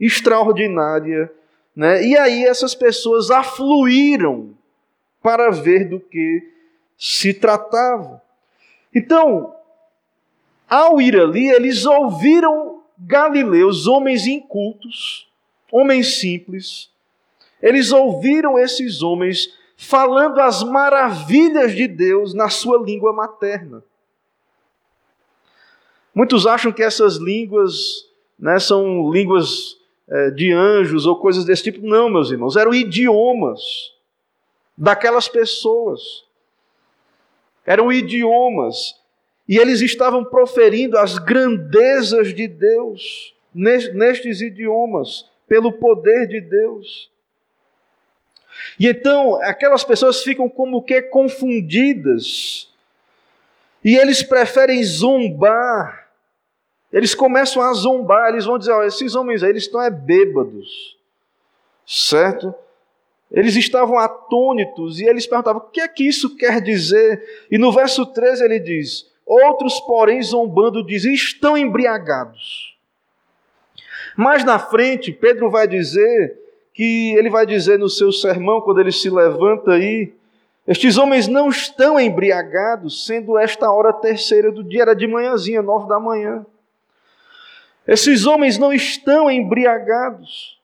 extraordinária. 0.00 1.30
Né? 1.74 2.04
E 2.04 2.16
aí 2.16 2.44
essas 2.44 2.74
pessoas 2.74 3.30
afluíram 3.30 4.50
para 5.22 5.50
ver 5.50 5.88
do 5.88 6.00
que 6.00 6.42
se 6.98 7.32
tratava. 7.32 8.22
Então, 8.94 9.54
ao 10.68 11.00
ir 11.00 11.18
ali, 11.18 11.48
eles 11.48 11.84
ouviram 11.86 12.81
galileus, 13.06 13.86
homens 13.86 14.26
incultos, 14.26 15.28
homens 15.70 16.18
simples, 16.18 16.90
eles 17.60 17.92
ouviram 17.92 18.58
esses 18.58 19.02
homens 19.02 19.56
falando 19.76 20.40
as 20.40 20.62
maravilhas 20.62 21.74
de 21.74 21.88
Deus 21.88 22.34
na 22.34 22.48
sua 22.48 22.82
língua 22.82 23.12
materna. 23.12 23.82
Muitos 26.14 26.46
acham 26.46 26.72
que 26.72 26.82
essas 26.82 27.16
línguas 27.16 28.06
né, 28.38 28.58
são 28.58 29.10
línguas 29.10 29.78
é, 30.08 30.30
de 30.30 30.52
anjos 30.52 31.06
ou 31.06 31.16
coisas 31.16 31.44
desse 31.44 31.64
tipo. 31.64 31.80
Não, 31.86 32.10
meus 32.10 32.30
irmãos, 32.30 32.56
eram 32.56 32.74
idiomas 32.74 33.60
daquelas 34.76 35.28
pessoas. 35.28 36.24
Eram 37.64 37.92
idiomas 37.92 39.00
e 39.52 39.58
eles 39.58 39.82
estavam 39.82 40.24
proferindo 40.24 40.96
as 40.96 41.18
grandezas 41.18 42.32
de 42.34 42.48
Deus 42.48 43.34
nestes 43.52 44.40
idiomas, 44.40 45.30
pelo 45.46 45.72
poder 45.72 46.26
de 46.26 46.40
Deus. 46.40 47.10
E 48.80 48.88
então 48.88 49.34
aquelas 49.42 49.84
pessoas 49.84 50.22
ficam 50.22 50.48
como 50.48 50.82
que 50.82 51.02
confundidas, 51.02 52.72
e 53.84 53.94
eles 53.94 54.22
preferem 54.22 54.82
zombar, 54.82 56.08
eles 56.90 57.14
começam 57.14 57.60
a 57.60 57.74
zombar, 57.74 58.30
eles 58.30 58.46
vão 58.46 58.56
dizer: 58.56 58.72
oh, 58.72 58.82
esses 58.82 59.14
homens 59.14 59.42
aí, 59.42 59.50
eles 59.50 59.64
estão 59.64 59.82
é 59.82 59.90
bêbados, 59.90 60.96
certo? 61.86 62.54
Eles 63.30 63.54
estavam 63.54 63.98
atônitos 63.98 64.98
e 64.98 65.04
eles 65.04 65.26
perguntavam: 65.26 65.60
o 65.60 65.70
que 65.70 65.82
é 65.82 65.88
que 65.88 66.08
isso 66.08 66.38
quer 66.38 66.58
dizer? 66.62 67.46
E 67.50 67.58
no 67.58 67.70
verso 67.70 68.06
13 68.06 68.44
ele 68.44 68.58
diz: 68.58 69.11
Outros, 69.26 69.80
porém, 69.80 70.22
zombando, 70.22 70.84
dizem: 70.84 71.14
estão 71.14 71.56
embriagados. 71.56 72.76
Mais 74.16 74.44
na 74.44 74.58
frente, 74.58 75.12
Pedro 75.12 75.50
vai 75.50 75.66
dizer 75.66 76.38
que 76.74 77.14
ele 77.16 77.30
vai 77.30 77.46
dizer 77.46 77.78
no 77.78 77.88
seu 77.88 78.12
sermão, 78.12 78.60
quando 78.60 78.80
ele 78.80 78.92
se 78.92 79.08
levanta 79.08 79.72
aí, 79.72 80.12
estes 80.66 80.96
homens 80.96 81.26
não 81.26 81.48
estão 81.48 81.98
embriagados, 81.98 83.04
sendo 83.04 83.36
esta 83.36 83.70
hora 83.70 83.92
terceira 83.92 84.50
do 84.50 84.62
dia, 84.62 84.82
era 84.82 84.94
de 84.94 85.06
manhãzinha, 85.06 85.60
nove 85.60 85.88
da 85.88 85.98
manhã. 85.98 86.46
Esses 87.86 88.26
homens 88.26 88.58
não 88.58 88.72
estão 88.72 89.30
embriagados. 89.30 90.60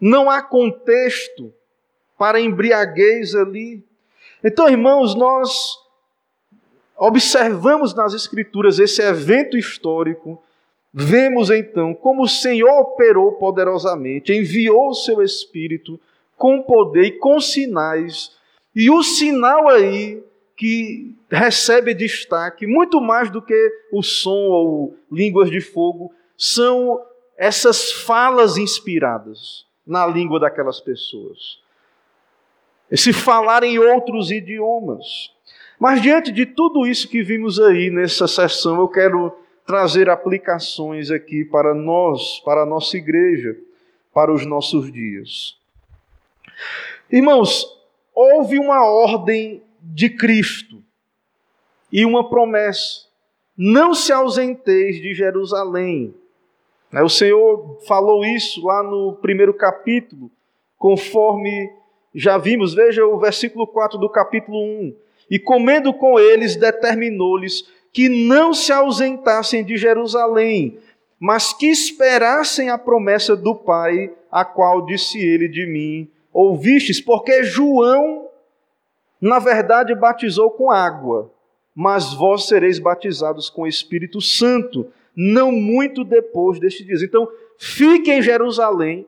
Não 0.00 0.30
há 0.30 0.40
contexto 0.40 1.52
para 2.16 2.40
embriaguez 2.40 3.34
ali. 3.34 3.84
Então, 4.42 4.68
irmãos, 4.68 5.14
nós 5.14 5.76
observamos 6.96 7.94
nas 7.94 8.14
Escrituras 8.14 8.78
esse 8.78 9.02
evento 9.02 9.56
histórico, 9.56 10.42
vemos 10.92 11.50
então 11.50 11.94
como 11.94 12.22
o 12.22 12.28
Senhor 12.28 12.70
operou 12.80 13.32
poderosamente, 13.32 14.32
enviou 14.32 14.88
o 14.88 14.94
seu 14.94 15.22
Espírito 15.22 15.98
com 16.36 16.62
poder 16.62 17.04
e 17.04 17.18
com 17.18 17.40
sinais, 17.40 18.36
e 18.74 18.90
o 18.90 19.02
sinal 19.02 19.68
aí 19.68 20.22
que 20.56 21.14
recebe 21.30 21.94
destaque, 21.94 22.66
muito 22.66 23.00
mais 23.00 23.30
do 23.30 23.42
que 23.42 23.72
o 23.92 24.02
som 24.02 24.48
ou 24.48 24.96
línguas 25.10 25.50
de 25.50 25.60
fogo, 25.60 26.12
são 26.36 27.00
essas 27.36 27.92
falas 27.92 28.56
inspiradas 28.56 29.66
na 29.86 30.06
língua 30.06 30.38
daquelas 30.38 30.80
pessoas. 30.80 31.58
Esse 32.90 33.12
falar 33.12 33.64
em 33.64 33.78
outros 33.78 34.30
idiomas. 34.30 35.33
Mas 35.84 36.00
diante 36.00 36.32
de 36.32 36.46
tudo 36.46 36.86
isso 36.86 37.06
que 37.06 37.22
vimos 37.22 37.60
aí 37.60 37.90
nessa 37.90 38.26
sessão, 38.26 38.80
eu 38.80 38.88
quero 38.88 39.30
trazer 39.66 40.08
aplicações 40.08 41.10
aqui 41.10 41.44
para 41.44 41.74
nós, 41.74 42.40
para 42.42 42.62
a 42.62 42.66
nossa 42.66 42.96
igreja, 42.96 43.54
para 44.10 44.32
os 44.32 44.46
nossos 44.46 44.90
dias. 44.90 45.58
Irmãos, 47.12 47.66
houve 48.14 48.58
uma 48.58 48.82
ordem 48.82 49.62
de 49.78 50.08
Cristo 50.08 50.82
e 51.92 52.06
uma 52.06 52.30
promessa: 52.30 53.06
não 53.54 53.92
se 53.92 54.10
ausenteis 54.10 54.96
de 55.02 55.12
Jerusalém. 55.12 56.14
Né, 56.90 57.02
o 57.02 57.10
Senhor 57.10 57.78
falou 57.86 58.24
isso 58.24 58.64
lá 58.64 58.82
no 58.82 59.18
primeiro 59.20 59.52
capítulo, 59.52 60.30
conforme 60.78 61.70
já 62.14 62.38
vimos. 62.38 62.72
Veja 62.72 63.04
o 63.04 63.18
versículo 63.18 63.66
4 63.66 63.98
do 63.98 64.08
capítulo 64.08 64.58
1. 64.58 65.03
E 65.30 65.38
comendo 65.38 65.92
com 65.92 66.18
eles, 66.18 66.56
determinou-lhes 66.56 67.64
que 67.92 68.08
não 68.08 68.52
se 68.52 68.72
ausentassem 68.72 69.64
de 69.64 69.76
Jerusalém, 69.76 70.78
mas 71.18 71.52
que 71.52 71.66
esperassem 71.66 72.68
a 72.68 72.76
promessa 72.76 73.36
do 73.36 73.54
Pai, 73.54 74.10
a 74.30 74.44
qual 74.44 74.84
disse 74.84 75.18
ele 75.18 75.48
de 75.48 75.66
mim: 75.66 76.10
Ouvistes, 76.32 77.00
porque 77.00 77.44
João 77.44 78.24
na 79.24 79.38
verdade, 79.38 79.94
batizou 79.94 80.50
com 80.50 80.70
água, 80.70 81.32
mas 81.74 82.12
vós 82.12 82.46
sereis 82.46 82.78
batizados 82.78 83.48
com 83.48 83.62
o 83.62 83.66
Espírito 83.66 84.20
Santo, 84.20 84.86
não 85.16 85.50
muito 85.50 86.04
depois 86.04 86.60
destes 86.60 86.84
dias. 86.84 87.00
Então, 87.00 87.26
fiquem 87.58 88.18
em 88.18 88.22
Jerusalém, 88.22 89.06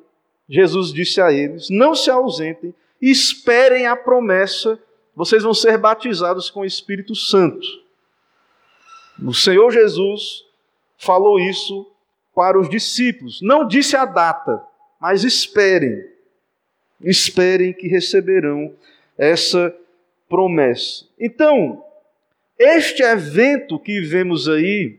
Jesus 0.48 0.90
disse 0.90 1.20
a 1.20 1.30
eles, 1.30 1.68
não 1.68 1.94
se 1.94 2.10
ausentem, 2.10 2.74
esperem 2.98 3.86
a 3.86 3.94
promessa, 3.94 4.78
vocês 5.16 5.42
vão 5.42 5.54
ser 5.54 5.78
batizados 5.78 6.50
com 6.50 6.60
o 6.60 6.64
Espírito 6.66 7.14
Santo. 7.14 7.66
O 9.24 9.32
Senhor 9.32 9.72
Jesus 9.72 10.44
falou 10.98 11.40
isso 11.40 11.90
para 12.34 12.60
os 12.60 12.68
discípulos. 12.68 13.40
Não 13.40 13.66
disse 13.66 13.96
a 13.96 14.04
data, 14.04 14.62
mas 15.00 15.24
esperem. 15.24 16.06
Esperem 17.00 17.72
que 17.72 17.88
receberão 17.88 18.74
essa 19.16 19.74
promessa. 20.28 21.06
Então, 21.18 21.82
este 22.58 23.02
evento 23.02 23.78
que 23.78 24.02
vemos 24.02 24.48
aí, 24.50 24.98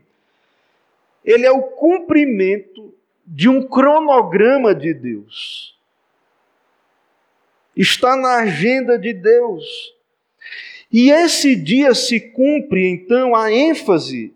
ele 1.24 1.46
é 1.46 1.52
o 1.52 1.62
cumprimento 1.62 2.92
de 3.24 3.48
um 3.48 3.62
cronograma 3.62 4.74
de 4.74 4.92
Deus. 4.92 5.76
Está 7.76 8.16
na 8.16 8.38
agenda 8.38 8.98
de 8.98 9.12
Deus. 9.12 9.94
E 10.90 11.10
esse 11.10 11.54
dia 11.54 11.94
se 11.94 12.18
cumpre, 12.18 12.88
então, 12.88 13.34
a 13.34 13.52
ênfase 13.52 14.34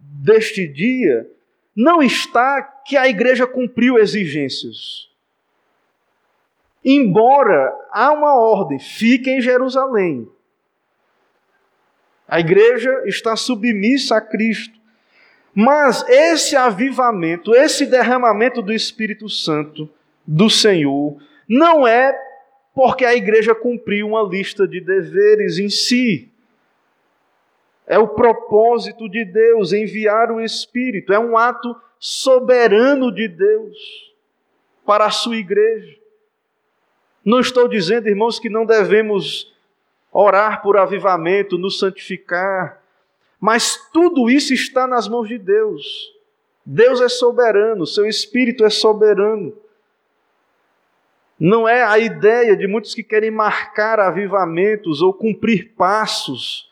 deste 0.00 0.66
dia 0.66 1.30
não 1.76 2.02
está 2.02 2.62
que 2.62 2.96
a 2.96 3.08
igreja 3.08 3.46
cumpriu 3.46 3.98
exigências. 3.98 5.08
Embora 6.84 7.74
há 7.92 8.12
uma 8.12 8.34
ordem, 8.34 8.78
fique 8.78 9.30
em 9.30 9.40
Jerusalém. 9.40 10.26
A 12.26 12.40
igreja 12.40 12.90
está 13.06 13.36
submissa 13.36 14.16
a 14.16 14.20
Cristo. 14.20 14.78
Mas 15.54 16.08
esse 16.08 16.56
avivamento, 16.56 17.54
esse 17.54 17.84
derramamento 17.84 18.62
do 18.62 18.72
Espírito 18.72 19.28
Santo 19.28 19.90
do 20.26 20.48
Senhor, 20.48 21.20
não 21.48 21.86
é 21.86 22.16
porque 22.74 23.04
a 23.04 23.14
igreja 23.14 23.54
cumpriu 23.54 24.08
uma 24.08 24.22
lista 24.22 24.66
de 24.66 24.80
deveres 24.80 25.58
em 25.58 25.68
si. 25.68 26.30
É 27.86 27.98
o 27.98 28.08
propósito 28.08 29.08
de 29.08 29.24
Deus 29.24 29.72
enviar 29.72 30.30
o 30.30 30.40
Espírito, 30.40 31.12
é 31.12 31.18
um 31.18 31.36
ato 31.36 31.74
soberano 31.98 33.12
de 33.12 33.28
Deus 33.28 33.76
para 34.86 35.06
a 35.06 35.10
sua 35.10 35.36
igreja. 35.36 35.96
Não 37.24 37.40
estou 37.40 37.68
dizendo, 37.68 38.08
irmãos, 38.08 38.38
que 38.38 38.48
não 38.48 38.64
devemos 38.64 39.52
orar 40.10 40.62
por 40.62 40.76
avivamento, 40.76 41.58
nos 41.58 41.78
santificar, 41.78 42.82
mas 43.38 43.88
tudo 43.92 44.30
isso 44.30 44.52
está 44.52 44.86
nas 44.86 45.08
mãos 45.08 45.28
de 45.28 45.38
Deus. 45.38 46.12
Deus 46.64 47.00
é 47.00 47.08
soberano, 47.08 47.86
seu 47.86 48.06
Espírito 48.06 48.64
é 48.64 48.70
soberano. 48.70 49.56
Não 51.40 51.66
é 51.66 51.82
a 51.82 51.98
ideia 51.98 52.54
de 52.54 52.66
muitos 52.66 52.94
que 52.94 53.02
querem 53.02 53.30
marcar 53.30 53.98
avivamentos 53.98 55.00
ou 55.00 55.14
cumprir 55.14 55.72
passos. 55.74 56.70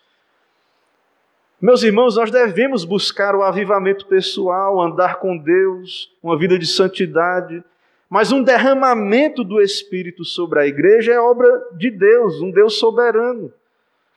Meus 1.59 1.83
irmãos, 1.83 2.17
nós 2.17 2.31
devemos 2.31 2.85
buscar 2.85 3.35
o 3.35 3.43
avivamento 3.43 4.07
pessoal, 4.07 4.79
andar 4.79 5.21
com 5.21 5.39
Deus, 5.39 6.15
uma 6.23 6.39
vida 6.39 6.59
de 6.59 6.67
santidade. 6.67 7.65
Mas 8.11 8.31
um 8.31 8.43
derramamento 8.43 9.43
do 9.43 9.59
Espírito 9.59 10.23
sobre 10.23 10.61
a 10.61 10.67
igreja 10.67 11.15
é 11.15 11.19
obra 11.19 11.49
de 11.73 11.91
Deus, 11.91 12.43
um 12.43 12.51
Deus 12.51 12.79
soberano, 12.79 13.51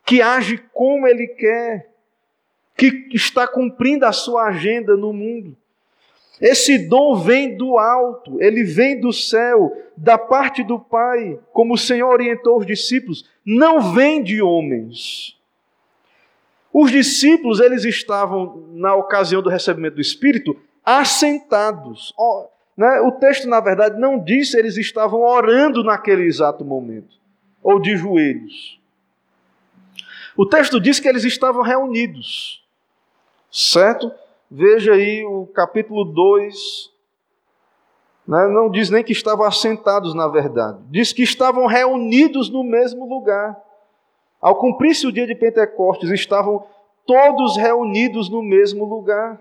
que 0.05 0.21
age 0.21 0.61
como 0.73 1.07
Ele 1.07 1.27
quer, 1.27 1.89
que 2.75 3.07
está 3.13 3.47
cumprindo 3.47 4.05
a 4.05 4.11
sua 4.11 4.47
agenda 4.47 4.97
no 4.97 5.13
mundo. 5.13 5.55
Esse 6.41 6.79
dom 6.79 7.15
vem 7.15 7.55
do 7.55 7.77
alto, 7.77 8.41
ele 8.41 8.63
vem 8.63 8.99
do 8.99 9.13
céu, 9.13 9.71
da 9.95 10.17
parte 10.17 10.63
do 10.63 10.79
Pai, 10.79 11.39
como 11.53 11.75
o 11.75 11.77
Senhor 11.77 12.09
orientou 12.09 12.57
os 12.57 12.65
discípulos, 12.65 13.29
não 13.45 13.93
vem 13.93 14.23
de 14.23 14.41
homens. 14.41 15.37
Os 16.73 16.89
discípulos, 16.89 17.59
eles 17.59 17.85
estavam, 17.85 18.65
na 18.71 18.95
ocasião 18.95 19.41
do 19.41 19.49
recebimento 19.49 19.95
do 19.95 20.01
Espírito, 20.01 20.57
assentados. 20.83 22.11
Né? 22.75 22.99
O 23.01 23.11
texto, 23.11 23.47
na 23.47 23.59
verdade, 23.59 23.99
não 23.99 24.17
diz 24.17 24.49
se 24.49 24.57
eles 24.57 24.77
estavam 24.77 25.21
orando 25.21 25.83
naquele 25.83 26.23
exato 26.23 26.65
momento, 26.65 27.19
ou 27.61 27.79
de 27.79 27.95
joelhos. 27.95 28.79
O 30.35 30.45
texto 30.45 30.79
diz 30.79 30.99
que 30.99 31.07
eles 31.07 31.23
estavam 31.23 31.61
reunidos, 31.61 32.65
certo? 33.51 34.11
Veja 34.53 34.95
aí 34.95 35.23
o 35.23 35.47
capítulo 35.47 36.03
2, 36.03 36.91
né? 38.27 38.49
não 38.49 38.69
diz 38.69 38.89
nem 38.89 39.01
que 39.01 39.13
estavam 39.13 39.45
assentados, 39.45 40.13
na 40.13 40.27
verdade, 40.27 40.77
diz 40.89 41.13
que 41.13 41.23
estavam 41.23 41.67
reunidos 41.67 42.49
no 42.49 42.61
mesmo 42.61 43.07
lugar. 43.07 43.57
Ao 44.41 44.57
cumprir-se 44.57 45.07
o 45.07 45.11
dia 45.11 45.25
de 45.25 45.35
Pentecostes, 45.35 46.09
estavam 46.09 46.67
todos 47.05 47.55
reunidos 47.55 48.29
no 48.29 48.43
mesmo 48.43 48.83
lugar. 48.83 49.39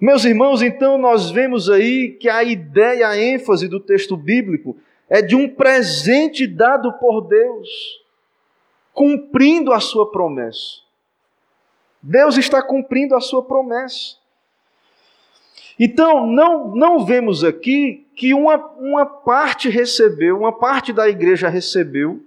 Meus 0.00 0.24
irmãos, 0.24 0.62
então 0.62 0.96
nós 0.96 1.30
vemos 1.30 1.68
aí 1.68 2.16
que 2.18 2.30
a 2.30 2.42
ideia, 2.42 3.08
a 3.08 3.18
ênfase 3.18 3.68
do 3.68 3.78
texto 3.78 4.16
bíblico 4.16 4.74
é 5.06 5.20
de 5.20 5.36
um 5.36 5.46
presente 5.46 6.46
dado 6.46 6.94
por 6.94 7.28
Deus, 7.28 7.68
cumprindo 8.94 9.70
a 9.70 9.80
sua 9.80 10.10
promessa. 10.10 10.88
Deus 12.02 12.36
está 12.36 12.62
cumprindo 12.62 13.14
a 13.14 13.20
sua 13.20 13.42
promessa. 13.42 14.16
Então, 15.78 16.26
não, 16.26 16.74
não 16.74 17.04
vemos 17.04 17.42
aqui 17.42 18.06
que 18.14 18.34
uma, 18.34 18.56
uma 18.76 19.06
parte 19.06 19.68
recebeu, 19.68 20.38
uma 20.38 20.52
parte 20.52 20.92
da 20.92 21.08
igreja 21.08 21.48
recebeu, 21.48 22.22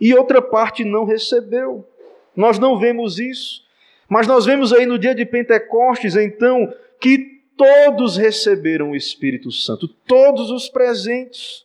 e 0.00 0.12
outra 0.14 0.42
parte 0.42 0.84
não 0.84 1.04
recebeu. 1.04 1.86
Nós 2.34 2.58
não 2.58 2.78
vemos 2.78 3.18
isso. 3.18 3.64
Mas 4.08 4.26
nós 4.26 4.44
vemos 4.44 4.72
aí 4.72 4.84
no 4.84 4.98
dia 4.98 5.14
de 5.14 5.24
Pentecostes, 5.24 6.16
então, 6.16 6.72
que 7.00 7.40
todos 7.56 8.16
receberam 8.16 8.90
o 8.90 8.96
Espírito 8.96 9.50
Santo, 9.52 9.86
todos 9.86 10.50
os 10.50 10.68
presentes. 10.68 11.64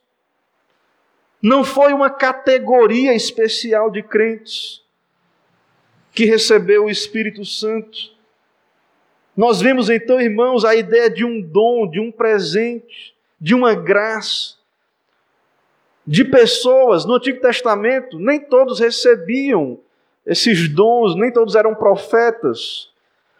Não 1.42 1.64
foi 1.64 1.94
uma 1.94 2.10
categoria 2.10 3.14
especial 3.16 3.90
de 3.90 4.04
crentes 4.04 4.84
que 6.20 6.26
recebeu 6.26 6.84
o 6.84 6.90
Espírito 6.90 7.46
Santo. 7.46 8.12
Nós 9.38 9.62
vemos 9.62 9.90
então, 9.90 10.20
irmãos, 10.20 10.66
a 10.66 10.76
ideia 10.76 11.10
de 11.10 11.24
um 11.24 11.40
dom, 11.42 11.90
de 11.90 11.98
um 11.98 12.12
presente, 12.12 13.16
de 13.40 13.56
uma 13.56 13.74
graça, 13.74 14.56
de 16.06 16.26
pessoas. 16.26 17.06
No 17.06 17.16
Antigo 17.16 17.40
Testamento, 17.40 18.20
nem 18.20 18.38
todos 18.38 18.82
recebiam 18.82 19.80
esses 20.26 20.68
dons, 20.68 21.16
nem 21.16 21.32
todos 21.32 21.56
eram 21.56 21.74
profetas. 21.74 22.90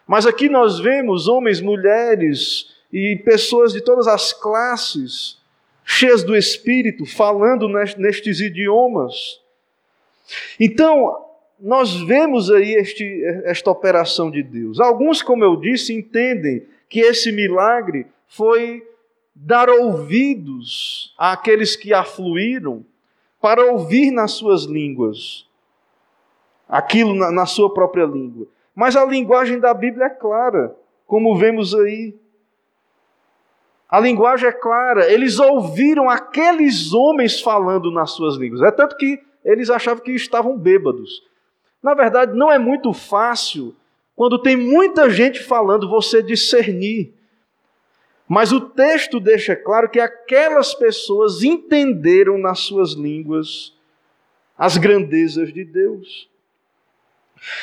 Mas 0.08 0.26
aqui 0.26 0.48
nós 0.48 0.80
vemos 0.80 1.28
homens, 1.28 1.60
mulheres 1.60 2.74
e 2.94 3.18
pessoas 3.26 3.74
de 3.74 3.82
todas 3.82 4.08
as 4.08 4.32
classes, 4.32 5.38
cheias 5.84 6.24
do 6.24 6.34
Espírito, 6.34 7.06
falando 7.06 7.68
nestes 7.68 8.40
idiomas. 8.40 9.42
Então, 10.58 11.26
nós 11.62 11.96
vemos 11.96 12.50
aí 12.50 12.74
este, 12.74 13.24
esta 13.44 13.70
operação 13.70 14.32
de 14.32 14.42
Deus. 14.42 14.80
Alguns, 14.80 15.22
como 15.22 15.44
eu 15.44 15.56
disse, 15.56 15.94
entendem 15.94 16.66
que 16.88 17.00
esse 17.00 17.32
milagre 17.32 18.08
foi 18.28 18.88
dar 19.36 19.70
ouvidos 19.70 21.14
àqueles 21.18 21.76
que 21.76 21.94
afluíram 21.94 22.86
para 23.42 23.72
ouvir 23.72 24.12
nas 24.12 24.32
suas 24.32 24.64
línguas, 24.64 25.48
aquilo 26.68 27.14
na, 27.14 27.32
na 27.32 27.46
sua 27.46 27.74
própria 27.74 28.06
língua. 28.06 28.48
Mas 28.76 28.96
a 28.96 29.06
linguagem 29.06 29.60
da 29.60 29.74
Bíblia 29.74 30.06
é 30.06 30.10
clara, 30.10 30.76
como 31.06 31.38
vemos 31.38 31.74
aí. 31.74 32.16
A 33.90 34.00
linguagem 34.00 34.48
é 34.48 34.52
clara, 34.52 35.12
eles 35.12 35.40
ouviram 35.40 36.10
aqueles 36.10 36.94
homens 36.94 37.42
falando 37.42 37.92
nas 37.92 38.12
suas 38.12 38.36
línguas. 38.36 38.62
É 38.62 38.72
tanto 38.72 38.96
que 38.98 39.20
eles 39.44 39.70
achavam 39.70 40.04
que 40.04 40.12
estavam 40.12 40.58
bêbados. 40.58 41.29
Na 41.82 41.94
verdade, 41.94 42.38
não 42.38 42.52
é 42.52 42.60
muito 42.60 42.94
fácil, 42.94 43.76
quando 44.16 44.42
tem 44.42 44.58
muita 44.58 45.10
gente 45.10 45.42
falando, 45.42 45.90
você 45.90 46.22
discernir. 46.22 47.14
Mas 48.28 48.52
o 48.52 48.60
texto 48.60 49.20
deixa 49.20 49.56
claro 49.56 49.90
que 49.90 50.00
aquelas 50.00 50.76
pessoas 50.76 51.42
entenderam 51.42 52.38
nas 52.38 52.60
suas 52.60 52.92
línguas 52.92 53.74
as 54.58 54.78
grandezas 54.78 55.54
de 55.54 55.64
Deus. 55.64 56.30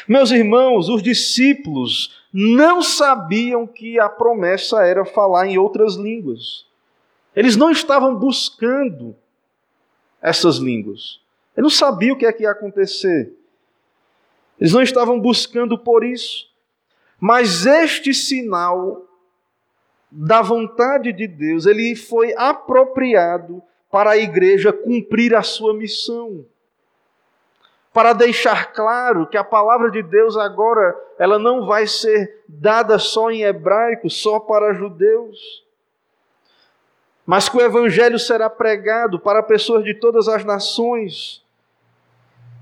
Meus 0.08 0.30
irmãos, 0.30 0.88
os 0.88 1.02
discípulos 1.02 2.24
não 2.32 2.80
sabiam 2.80 3.66
que 3.66 4.00
a 4.00 4.08
promessa 4.08 4.82
era 4.82 5.04
falar 5.04 5.46
em 5.46 5.58
outras 5.58 5.94
línguas. 5.96 6.66
Eles 7.34 7.54
não 7.54 7.70
estavam 7.70 8.16
buscando 8.16 9.14
essas 10.22 10.56
línguas. 10.56 11.20
Eles 11.54 11.64
não 11.64 11.70
sabiam 11.70 12.16
o 12.16 12.18
que 12.18 12.24
é 12.24 12.32
que 12.32 12.44
ia 12.44 12.50
acontecer. 12.50 13.35
Eles 14.60 14.72
não 14.72 14.82
estavam 14.82 15.20
buscando 15.20 15.78
por 15.78 16.04
isso. 16.04 16.46
Mas 17.20 17.66
este 17.66 18.12
sinal 18.12 19.04
da 20.10 20.40
vontade 20.40 21.12
de 21.12 21.26
Deus, 21.26 21.66
ele 21.66 21.94
foi 21.94 22.34
apropriado 22.36 23.62
para 23.90 24.10
a 24.10 24.16
igreja 24.16 24.72
cumprir 24.72 25.34
a 25.34 25.42
sua 25.42 25.74
missão. 25.74 26.44
Para 27.92 28.12
deixar 28.12 28.72
claro 28.72 29.26
que 29.26 29.38
a 29.38 29.44
palavra 29.44 29.90
de 29.90 30.02
Deus 30.02 30.36
agora, 30.36 30.94
ela 31.18 31.38
não 31.38 31.66
vai 31.66 31.86
ser 31.86 32.42
dada 32.46 32.98
só 32.98 33.30
em 33.30 33.42
hebraico, 33.42 34.10
só 34.10 34.38
para 34.38 34.74
judeus. 34.74 35.64
Mas 37.24 37.48
que 37.48 37.56
o 37.56 37.60
evangelho 37.60 38.18
será 38.18 38.50
pregado 38.50 39.18
para 39.18 39.42
pessoas 39.42 39.82
de 39.82 39.94
todas 39.94 40.28
as 40.28 40.44
nações 40.44 41.45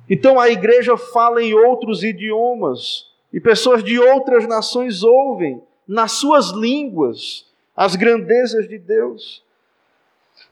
então 0.08 0.38
a 0.38 0.48
igreja 0.48 0.96
fala 0.96 1.42
em 1.42 1.54
outros 1.54 2.02
idiomas 2.02 3.10
e 3.32 3.40
pessoas 3.40 3.82
de 3.82 3.98
outras 3.98 4.46
nações 4.46 5.02
ouvem 5.02 5.62
nas 5.86 6.12
suas 6.12 6.50
línguas 6.50 7.46
as 7.76 7.96
grandezas 7.96 8.68
de 8.68 8.78
Deus. 8.78 9.42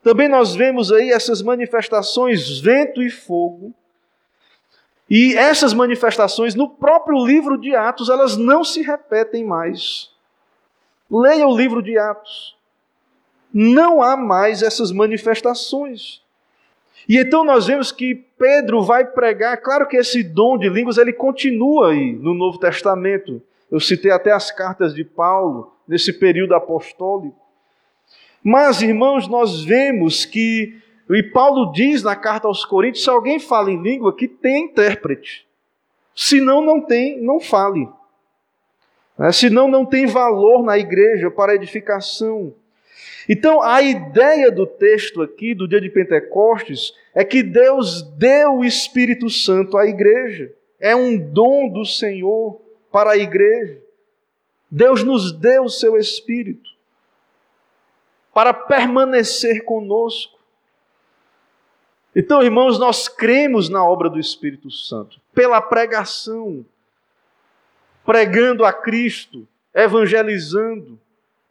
Também 0.03 0.29
nós 0.29 0.55
vemos 0.55 0.91
aí 0.91 1.11
essas 1.11 1.43
manifestações, 1.43 2.59
vento 2.59 3.03
e 3.03 3.11
fogo. 3.11 3.73
E 5.09 5.37
essas 5.37 5.75
manifestações, 5.75 6.55
no 6.55 6.69
próprio 6.69 7.25
livro 7.25 7.59
de 7.59 7.77
Atos, 7.77 8.09
elas 8.09 8.37
não 8.37 8.65
se 8.65 8.83
repetem 8.83 9.45
mais. 9.45 10.11
Leia 11.11 11.47
o 11.47 11.57
livro 11.57 11.83
de 11.83 11.99
Atos. 11.99 12.57
Não 13.53 14.03
há 14.03 14.17
mais 14.17 14.63
essas 14.63 14.91
manifestações. 14.91 16.22
E 17.09 17.19
então 17.19 17.45
nós 17.45 17.67
vemos 17.67 17.91
que 17.91 18.15
Pedro 18.15 18.83
vai 18.83 19.05
pregar, 19.05 19.57
claro 19.59 19.87
que 19.87 19.97
esse 19.97 20.23
dom 20.23 20.57
de 20.59 20.69
línguas 20.69 20.99
ele 20.99 21.13
continua 21.13 21.91
aí 21.91 22.13
no 22.13 22.35
Novo 22.35 22.59
Testamento. 22.59 23.43
Eu 23.71 23.81
citei 23.81 24.11
até 24.11 24.31
as 24.33 24.51
cartas 24.51 24.95
de 24.95 25.05
Paulo 25.05 25.73
nesse 25.87 26.13
período 26.13 26.55
apostólico. 26.55 27.37
Mas, 28.43 28.83
irmãos, 28.83 29.29
nós 29.29 29.63
vemos 29.65 30.25
que, 30.25 30.77
e 31.09 31.23
Paulo 31.23 31.73
diz 31.73 32.03
na 32.03 32.17
carta 32.17 32.49
aos 32.49 32.65
Coríntios, 32.65 33.05
se 33.05 33.11
alguém 33.11 33.39
fala 33.39 33.71
em 33.71 33.81
língua, 33.81 34.15
que 34.15 34.27
tem 34.27 34.65
intérprete. 34.65 35.47
Senão, 36.15 36.61
não 36.61 36.81
tem, 36.81 37.21
não 37.23 37.39
fale. 37.41 37.89
Né? 39.17 39.31
Senão, 39.31 39.69
não 39.69 39.87
tem 39.87 40.07
valor 40.07 40.63
na 40.63 40.77
igreja 40.77 41.31
para 41.31 41.55
edificação. 41.55 42.53
Então, 43.29 43.63
a 43.63 43.81
ideia 43.81 44.51
do 44.51 44.67
texto 44.67 45.23
aqui, 45.23 45.55
do 45.55 45.69
dia 45.69 45.81
de 45.81 45.89
Pentecostes, 45.89 46.93
é 47.15 47.25
que 47.25 47.43
Deus 47.43 48.03
deu 48.03 48.59
o 48.59 48.65
Espírito 48.65 49.31
Santo 49.31 49.77
à 49.77 49.87
igreja. 49.87 50.53
É 50.81 50.97
um 50.97 51.17
dom 51.17 51.69
do 51.69 51.85
Senhor 51.85 52.61
para 52.91 53.13
a 53.13 53.17
igreja. 53.17 53.81
Deus 54.71 55.05
nos 55.05 55.33
deu 55.33 55.65
o 55.65 55.71
seu 55.71 55.97
Espírito 55.97 56.71
para 58.33 58.55
permanecer 58.55 59.65
conosco. 59.65 60.39
Então, 62.15 62.43
irmãos, 62.43 62.79
nós 62.79 63.09
cremos 63.09 63.69
na 63.69 63.85
obra 63.85 64.09
do 64.11 64.19
Espírito 64.19 64.71
Santo, 64.71 65.21
pela 65.35 65.61
pregação, 65.61 66.65
pregando 68.05 68.65
a 68.65 68.73
Cristo, 68.73 69.47
evangelizando, 69.75 70.99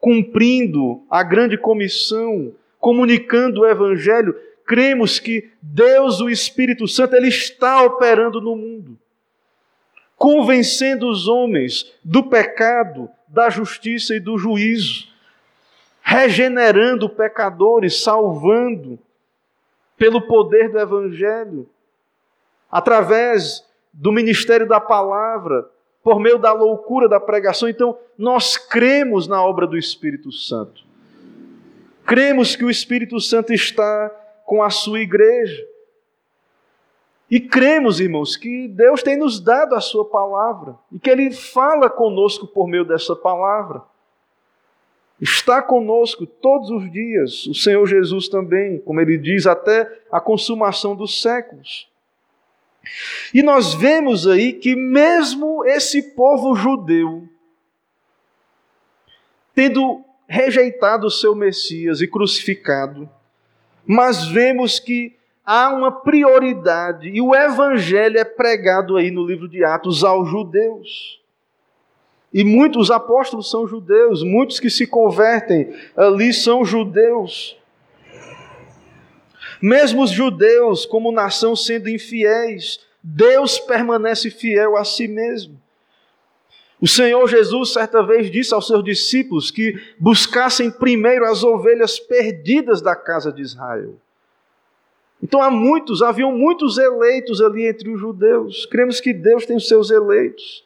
cumprindo 0.01 1.05
a 1.07 1.21
grande 1.21 1.55
comissão, 1.55 2.51
comunicando 2.79 3.61
o 3.61 3.67
Evangelho, 3.67 4.35
cremos 4.65 5.19
que 5.19 5.51
Deus, 5.61 6.19
o 6.19 6.29
Espírito 6.29 6.87
Santo, 6.87 7.15
Ele 7.15 7.27
está 7.27 7.83
operando 7.83 8.41
no 8.41 8.55
mundo, 8.55 8.97
convencendo 10.17 11.07
os 11.07 11.27
homens 11.27 11.93
do 12.03 12.23
pecado, 12.23 13.07
da 13.27 13.49
justiça 13.49 14.15
e 14.15 14.19
do 14.19 14.39
juízo, 14.39 15.07
regenerando 16.01 17.07
pecadores, 17.07 18.01
salvando 18.01 18.97
pelo 19.95 20.21
poder 20.21 20.69
do 20.69 20.79
Evangelho, 20.79 21.69
através 22.71 23.63
do 23.93 24.11
ministério 24.11 24.67
da 24.67 24.79
palavra, 24.79 25.69
por 26.03 26.19
meio 26.19 26.37
da 26.37 26.51
loucura 26.53 27.07
da 27.07 27.19
pregação. 27.19 27.69
Então, 27.69 27.97
nós 28.17 28.57
cremos 28.57 29.27
na 29.27 29.43
obra 29.43 29.67
do 29.67 29.77
Espírito 29.77 30.31
Santo. 30.31 30.83
Cremos 32.05 32.55
que 32.55 32.65
o 32.65 32.69
Espírito 32.69 33.19
Santo 33.19 33.53
está 33.53 34.09
com 34.45 34.63
a 34.63 34.69
sua 34.69 34.99
igreja. 34.99 35.65
E 37.29 37.39
cremos, 37.39 37.99
irmãos, 37.99 38.35
que 38.35 38.67
Deus 38.67 39.01
tem 39.01 39.15
nos 39.15 39.39
dado 39.39 39.75
a 39.75 39.79
sua 39.79 40.03
palavra 40.03 40.75
e 40.91 40.99
que 40.99 41.09
Ele 41.09 41.31
fala 41.31 41.89
conosco 41.89 42.45
por 42.45 42.67
meio 42.67 42.83
dessa 42.83 43.15
palavra. 43.15 43.83
Está 45.21 45.61
conosco 45.61 46.25
todos 46.25 46.71
os 46.71 46.91
dias, 46.91 47.45
o 47.45 47.53
Senhor 47.53 47.85
Jesus 47.85 48.27
também, 48.27 48.79
como 48.79 48.99
ele 48.99 49.19
diz, 49.19 49.45
até 49.45 49.87
a 50.11 50.19
consumação 50.19 50.95
dos 50.95 51.21
séculos. 51.21 51.90
E 53.33 53.41
nós 53.41 53.73
vemos 53.73 54.27
aí 54.27 54.53
que, 54.53 54.75
mesmo 54.75 55.63
esse 55.65 56.13
povo 56.13 56.55
judeu, 56.55 57.27
tendo 59.53 60.03
rejeitado 60.27 61.07
o 61.07 61.11
seu 61.11 61.35
Messias 61.35 62.01
e 62.01 62.07
crucificado, 62.07 63.09
mas 63.85 64.25
vemos 64.27 64.79
que 64.79 65.15
há 65.45 65.69
uma 65.69 65.91
prioridade 65.91 67.09
e 67.09 67.21
o 67.21 67.35
evangelho 67.35 68.17
é 68.17 68.23
pregado 68.23 68.95
aí 68.95 69.11
no 69.11 69.25
livro 69.25 69.47
de 69.47 69.63
Atos 69.63 70.03
aos 70.03 70.29
judeus. 70.29 71.19
E 72.33 72.43
muitos 72.45 72.89
apóstolos 72.89 73.51
são 73.51 73.67
judeus, 73.67 74.23
muitos 74.23 74.59
que 74.59 74.69
se 74.69 74.87
convertem 74.87 75.75
ali 75.97 76.33
são 76.33 76.63
judeus. 76.63 77.57
Mesmo 79.61 80.03
os 80.03 80.09
judeus, 80.09 80.85
como 80.85 81.11
nação, 81.11 81.55
sendo 81.55 81.89
infiéis, 81.89 82.79
Deus 83.03 83.59
permanece 83.59 84.29
fiel 84.29 84.75
a 84.75 84.83
si 84.83 85.07
mesmo. 85.07 85.61
O 86.81 86.87
Senhor 86.87 87.27
Jesus, 87.27 87.73
certa 87.73 88.01
vez, 88.01 88.31
disse 88.31 88.53
aos 88.55 88.65
seus 88.65 88.83
discípulos 88.83 89.51
que 89.51 89.79
buscassem 89.99 90.71
primeiro 90.71 91.25
as 91.25 91.43
ovelhas 91.43 91.99
perdidas 91.99 92.81
da 92.81 92.95
casa 92.95 93.31
de 93.31 93.43
Israel. 93.43 93.95
Então 95.21 95.43
há 95.43 95.51
muitos, 95.51 96.01
haviam 96.01 96.31
muitos 96.31 96.79
eleitos 96.79 97.39
ali 97.39 97.67
entre 97.67 97.87
os 97.87 97.99
judeus. 97.99 98.65
Cremos 98.65 98.99
que 98.99 99.13
Deus 99.13 99.45
tem 99.45 99.55
os 99.55 99.67
seus 99.67 99.91
eleitos. 99.91 100.65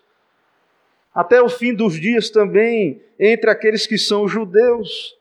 até 1.14 1.42
o 1.42 1.48
fim 1.48 1.74
dos 1.74 2.00
dias 2.00 2.30
também 2.30 3.02
entre 3.18 3.50
aqueles 3.50 3.88
que 3.88 3.98
são 3.98 4.28
judeus. 4.28 5.18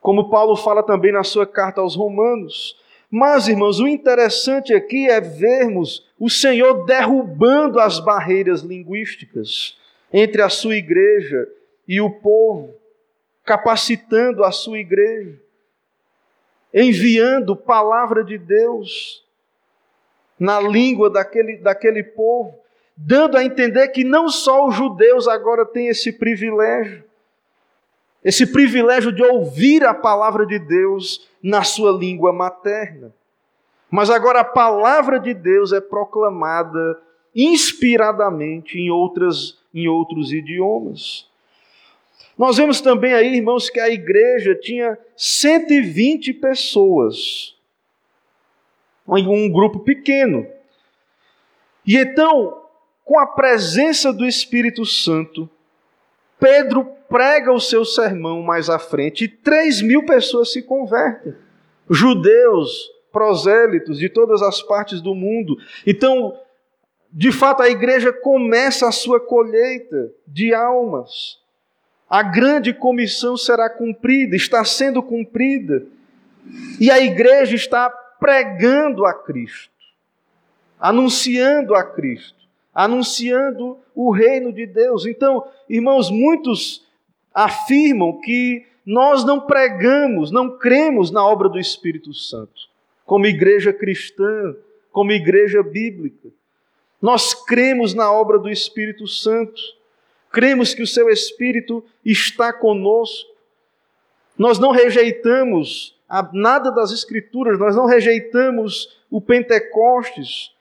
Como 0.00 0.30
Paulo 0.30 0.56
fala 0.56 0.82
também 0.82 1.12
na 1.12 1.24
sua 1.24 1.46
carta 1.46 1.80
aos 1.80 1.94
Romanos. 1.94 2.76
Mas, 3.10 3.48
irmãos, 3.48 3.80
o 3.80 3.88
interessante 3.88 4.74
aqui 4.74 5.08
é 5.08 5.20
vermos 5.20 6.06
o 6.18 6.28
Senhor 6.28 6.84
derrubando 6.84 7.80
as 7.80 7.98
barreiras 7.98 8.60
linguísticas 8.60 9.78
entre 10.12 10.42
a 10.42 10.48
sua 10.48 10.76
igreja 10.76 11.48
e 11.86 12.00
o 12.00 12.10
povo, 12.10 12.74
capacitando 13.44 14.44
a 14.44 14.52
sua 14.52 14.78
igreja, 14.78 15.40
enviando 16.72 17.56
palavra 17.56 18.22
de 18.22 18.36
Deus 18.36 19.24
na 20.38 20.60
língua 20.60 21.10
daquele, 21.10 21.56
daquele 21.56 22.02
povo, 22.02 22.58
dando 22.96 23.36
a 23.36 23.44
entender 23.44 23.88
que 23.88 24.04
não 24.04 24.28
só 24.28 24.66
os 24.66 24.74
judeus 24.74 25.26
agora 25.26 25.64
têm 25.64 25.88
esse 25.88 26.12
privilégio, 26.12 27.04
esse 28.24 28.46
privilégio 28.46 29.12
de 29.12 29.22
ouvir 29.22 29.84
a 29.84 29.94
palavra 29.94 30.46
de 30.46 30.58
Deus 30.58 31.28
na 31.42 31.62
sua 31.62 31.92
língua 31.92 32.32
materna, 32.32 33.14
mas 33.90 34.10
agora 34.10 34.40
a 34.40 34.44
palavra 34.44 35.18
de 35.18 35.32
Deus 35.32 35.72
é 35.72 35.80
proclamada 35.80 37.00
inspiradamente 37.34 38.78
em, 38.78 38.90
outras, 38.90 39.58
em 39.72 39.88
outros 39.88 40.32
idiomas. 40.32 41.26
Nós 42.36 42.56
vemos 42.56 42.80
também 42.80 43.14
aí, 43.14 43.36
irmãos, 43.36 43.70
que 43.70 43.80
a 43.80 43.88
igreja 43.88 44.54
tinha 44.54 44.98
120 45.16 46.34
pessoas 46.34 47.56
um 49.08 49.50
grupo 49.50 49.80
pequeno. 49.80 50.46
E 51.86 51.96
então, 51.96 52.62
com 53.04 53.18
a 53.18 53.26
presença 53.26 54.12
do 54.12 54.26
Espírito 54.26 54.84
Santo, 54.84 55.48
Pedro 56.38 56.84
prega 57.08 57.52
o 57.52 57.60
seu 57.60 57.84
sermão 57.84 58.42
mais 58.42 58.68
à 58.68 58.78
frente 58.78 59.24
e 59.24 59.28
3 59.28 59.82
mil 59.82 60.04
pessoas 60.04 60.52
se 60.52 60.62
convertem. 60.62 61.34
Judeus, 61.90 62.90
prosélitos 63.12 63.98
de 63.98 64.08
todas 64.08 64.42
as 64.42 64.62
partes 64.62 65.00
do 65.00 65.14
mundo. 65.14 65.56
Então, 65.86 66.38
de 67.10 67.32
fato, 67.32 67.62
a 67.62 67.68
igreja 67.68 68.12
começa 68.12 68.86
a 68.86 68.92
sua 68.92 69.18
colheita 69.18 70.12
de 70.26 70.52
almas. 70.54 71.38
A 72.08 72.22
grande 72.22 72.72
comissão 72.72 73.36
será 73.36 73.68
cumprida, 73.68 74.36
está 74.36 74.64
sendo 74.64 75.02
cumprida. 75.02 75.84
E 76.80 76.90
a 76.90 76.98
igreja 76.98 77.54
está 77.54 77.90
pregando 77.90 79.04
a 79.04 79.14
Cristo, 79.14 79.72
anunciando 80.80 81.74
a 81.74 81.82
Cristo, 81.82 82.37
anunciando 82.78 83.76
o 83.92 84.12
reino 84.12 84.52
de 84.52 84.64
Deus. 84.64 85.04
Então, 85.04 85.44
irmãos, 85.68 86.12
muitos 86.12 86.86
afirmam 87.34 88.20
que 88.20 88.64
nós 88.86 89.24
não 89.24 89.40
pregamos, 89.40 90.30
não 90.30 90.56
cremos 90.56 91.10
na 91.10 91.26
obra 91.26 91.48
do 91.48 91.58
Espírito 91.58 92.14
Santo, 92.14 92.68
como 93.04 93.26
igreja 93.26 93.72
cristã, 93.72 94.54
como 94.92 95.10
igreja 95.10 95.60
bíblica. 95.60 96.28
Nós 97.02 97.34
cremos 97.34 97.94
na 97.94 98.12
obra 98.12 98.38
do 98.38 98.48
Espírito 98.48 99.08
Santo, 99.08 99.60
cremos 100.30 100.72
que 100.72 100.82
o 100.82 100.86
seu 100.86 101.10
Espírito 101.10 101.84
está 102.04 102.52
conosco. 102.52 103.28
Nós 104.38 104.56
não 104.60 104.70
rejeitamos 104.70 105.96
nada 106.32 106.70
das 106.70 106.92
Escrituras, 106.92 107.58
nós 107.58 107.74
não 107.74 107.86
rejeitamos 107.86 108.96
o 109.10 109.20
Pentecostes, 109.20 110.52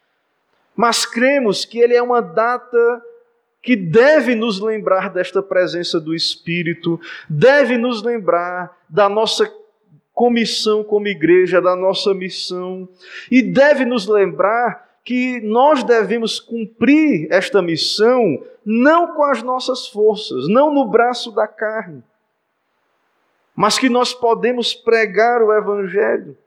mas 0.77 1.07
cremos 1.07 1.65
que 1.65 1.79
ele 1.79 1.95
é 1.95 2.01
uma 2.01 2.21
data 2.21 3.01
que 3.63 3.75
deve 3.75 4.35
nos 4.35 4.61
lembrar 4.61 5.09
desta 5.09 5.41
presença 5.41 5.99
do 5.99 6.13
Espírito, 6.13 7.01
deve 7.27 7.77
nos 7.77 8.03
lembrar 8.03 8.77
da 8.87 9.09
nossa 9.09 9.51
comissão 10.13 10.83
como 10.83 11.07
igreja, 11.07 11.59
da 11.59 11.75
nossa 11.75 12.13
missão, 12.13 12.87
e 13.29 13.41
deve 13.41 13.85
nos 13.85 14.07
lembrar 14.07 14.87
que 15.03 15.41
nós 15.41 15.83
devemos 15.83 16.39
cumprir 16.39 17.27
esta 17.31 17.61
missão 17.61 18.43
não 18.63 19.15
com 19.15 19.23
as 19.23 19.41
nossas 19.41 19.87
forças, 19.87 20.47
não 20.47 20.71
no 20.71 20.85
braço 20.85 21.31
da 21.31 21.47
carne, 21.47 22.03
mas 23.55 23.79
que 23.79 23.89
nós 23.89 24.13
podemos 24.13 24.75
pregar 24.75 25.41
o 25.41 25.51
Evangelho, 25.51 26.37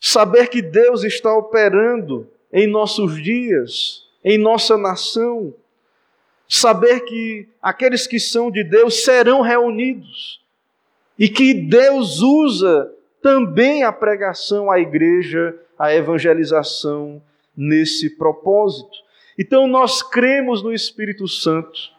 saber 0.00 0.48
que 0.48 0.62
Deus 0.62 1.04
está 1.04 1.36
operando 1.36 2.31
em 2.52 2.66
nossos 2.66 3.20
dias, 3.22 4.06
em 4.22 4.36
nossa 4.36 4.76
nação, 4.76 5.54
saber 6.48 7.00
que 7.00 7.48
aqueles 7.62 8.06
que 8.06 8.20
são 8.20 8.50
de 8.50 8.62
Deus 8.62 9.04
serão 9.04 9.40
reunidos 9.40 10.42
e 11.18 11.28
que 11.28 11.54
Deus 11.54 12.20
usa 12.20 12.92
também 13.22 13.84
a 13.84 13.92
pregação 13.92 14.70
à 14.70 14.78
igreja, 14.78 15.56
a 15.78 15.94
evangelização 15.94 17.22
nesse 17.56 18.10
propósito. 18.10 18.98
Então 19.38 19.66
nós 19.66 20.02
cremos 20.02 20.62
no 20.62 20.72
Espírito 20.72 21.26
Santo, 21.26 21.90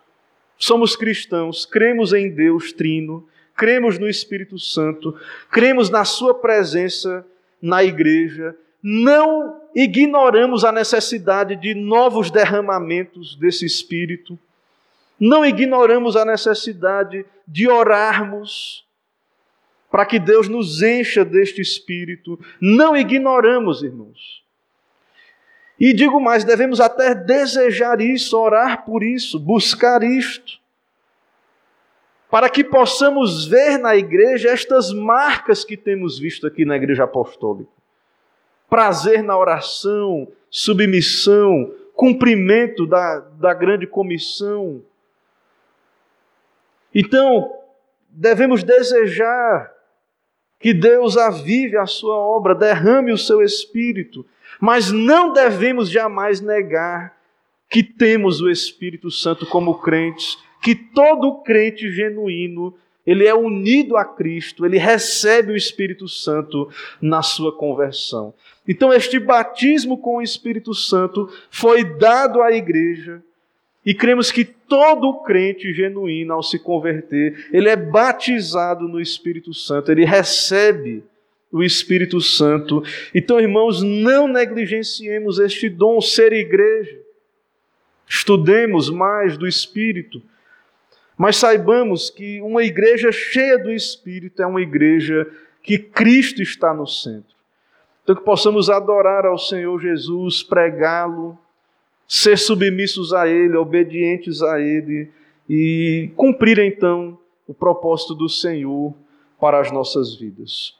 somos 0.58 0.96
cristãos, 0.96 1.66
cremos 1.66 2.14
em 2.14 2.30
Deus 2.30 2.72
Trino, 2.72 3.28
cremos 3.56 3.98
no 3.98 4.08
Espírito 4.08 4.60
Santo, 4.60 5.18
cremos 5.50 5.90
na 5.90 6.06
Sua 6.06 6.36
presença 6.36 7.26
na 7.62 7.84
igreja, 7.84 8.56
não 8.82 9.63
ignoramos 9.76 10.64
a 10.64 10.72
necessidade 10.72 11.56
de 11.56 11.74
novos 11.74 12.30
derramamentos 12.30 13.36
desse 13.36 13.66
Espírito, 13.66 14.38
não 15.20 15.46
ignoramos 15.46 16.16
a 16.16 16.26
necessidade 16.26 17.26
de 17.48 17.68
orarmos 17.68 18.86
para 19.90 20.06
que 20.06 20.20
Deus 20.20 20.48
nos 20.48 20.82
encha 20.82 21.24
deste 21.24 21.62
Espírito, 21.62 22.40
não 22.60 22.98
ignoramos, 22.98 23.84
irmãos. 23.84 24.44
E 25.80 25.94
digo 25.94 26.20
mais, 26.20 26.44
devemos 26.44 26.80
até 26.80 27.14
desejar 27.14 28.02
isso, 28.02 28.38
orar 28.38 28.86
por 28.86 29.04
isso, 29.04 29.40
buscar 29.40 30.04
isto 30.04 30.64
para 32.34 32.50
que 32.50 32.64
possamos 32.64 33.46
ver 33.46 33.78
na 33.78 33.96
igreja 33.96 34.50
estas 34.50 34.92
marcas 34.92 35.64
que 35.64 35.78
temos 35.78 36.18
visto 36.18 36.48
aqui 36.48 36.66
na 36.66 36.76
igreja 36.76 37.04
apostólica: 37.04 37.70
prazer 38.74 39.22
na 39.22 39.38
oração, 39.38 40.28
submissão, 40.50 41.72
cumprimento 41.94 42.88
da, 42.88 43.20
da 43.20 43.54
grande 43.54 43.86
comissão. 43.86 44.82
Então, 46.92 47.54
devemos 48.10 48.64
desejar 48.64 49.72
que 50.60 50.74
Deus 50.74 51.18
avive 51.18 51.78
a 51.78 51.86
sua 51.86 52.18
obra, 52.18 52.56
derrame 52.56 53.12
o 53.12 53.18
seu 53.18 53.44
espírito, 53.44 54.26
mas 54.60 54.92
não 54.92 55.32
devemos 55.32 55.88
jamais 55.88 56.42
negar 56.42 57.16
que 57.70 57.84
temos 57.84 58.42
o 58.42 58.50
Espírito 58.50 59.12
Santo 59.12 59.46
como 59.46 59.78
crentes 59.82 60.36
que 60.64 60.74
todo 60.74 61.44
crente 61.44 61.92
genuíno, 61.92 62.74
ele 63.06 63.28
é 63.28 63.34
unido 63.34 63.98
a 63.98 64.06
Cristo, 64.06 64.66
ele 64.66 64.78
recebe 64.78 65.52
o 65.52 65.58
Espírito 65.58 66.08
Santo 66.08 66.70
na 67.02 67.22
sua 67.22 67.52
conversão. 67.52 68.34
Então, 68.68 68.94
este 68.94 69.20
batismo 69.20 69.98
com 69.98 70.18
o 70.18 70.22
Espírito 70.22 70.74
Santo 70.74 71.30
foi 71.52 71.84
dado 71.84 72.42
à 72.42 72.52
igreja, 72.52 73.22
e 73.86 73.94
cremos 73.94 74.32
que 74.32 74.46
todo 74.46 75.22
crente 75.24 75.74
genuíno, 75.74 76.34
ao 76.34 76.42
se 76.42 76.58
converter, 76.58 77.48
ele 77.52 77.68
é 77.68 77.76
batizado 77.76 78.88
no 78.88 79.00
Espírito 79.00 79.54
Santo, 79.54 79.92
ele 79.92 80.06
recebe 80.06 81.04
o 81.52 81.62
Espírito 81.62 82.22
Santo. 82.22 82.82
Então, 83.14 83.40
irmãos, 83.40 83.84
não 83.84 84.28
negligenciemos 84.28 85.38
este 85.38 85.70
dom, 85.70 86.00
ser 86.00 86.32
igreja. 86.32 86.98
Estudemos 88.08 88.90
mais 88.90 89.38
do 89.38 89.48
Espírito 89.48 90.22
mas 91.18 91.38
saibamos 91.38 92.10
que 92.10 92.42
uma 92.42 92.64
igreja 92.64 93.12
cheia 93.12 93.58
do 93.58 93.72
Espírito 93.72 94.42
é 94.42 94.46
uma 94.46 94.62
igreja 94.62 95.28
que 95.62 95.78
Cristo 95.78 96.42
está 96.42 96.74
no 96.74 96.88
centro. 96.88 97.34
Então, 98.04 98.16
que 98.16 98.24
possamos 98.24 98.70
adorar 98.70 99.26
ao 99.26 99.38
Senhor 99.38 99.80
Jesus, 99.80 100.44
pregá-lo, 100.44 101.38
ser 102.08 102.38
submissos 102.38 103.14
a 103.14 103.28
Ele, 103.28 103.56
obedientes 103.56 104.42
a 104.42 104.60
Ele 104.60 105.10
e 105.50 106.12
cumprir 106.16 106.60
então 106.60 107.18
o 107.48 107.54
propósito 107.54 108.14
do 108.14 108.28
Senhor 108.28 108.94
para 109.40 109.60
as 109.60 109.72
nossas 109.72 110.16
vidas. 110.16 110.76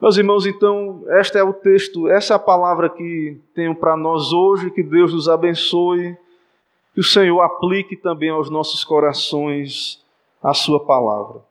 Meus 0.00 0.16
irmãos, 0.16 0.46
então, 0.46 1.04
este 1.20 1.38
é 1.38 1.42
o 1.42 1.52
texto, 1.52 2.08
essa 2.08 2.34
é 2.34 2.36
a 2.36 2.40
palavra 2.40 2.88
que 2.90 3.38
tenho 3.54 3.74
para 3.74 3.96
nós 3.96 4.32
hoje, 4.32 4.70
que 4.70 4.82
Deus 4.82 5.12
nos 5.12 5.28
abençoe 5.28 6.16
que 6.94 7.00
o 7.00 7.04
Senhor 7.04 7.40
aplique 7.40 7.96
também 7.96 8.30
aos 8.30 8.48
nossos 8.48 8.84
corações 8.84 10.00
a 10.40 10.54
Sua 10.54 10.78
palavra. 10.78 11.42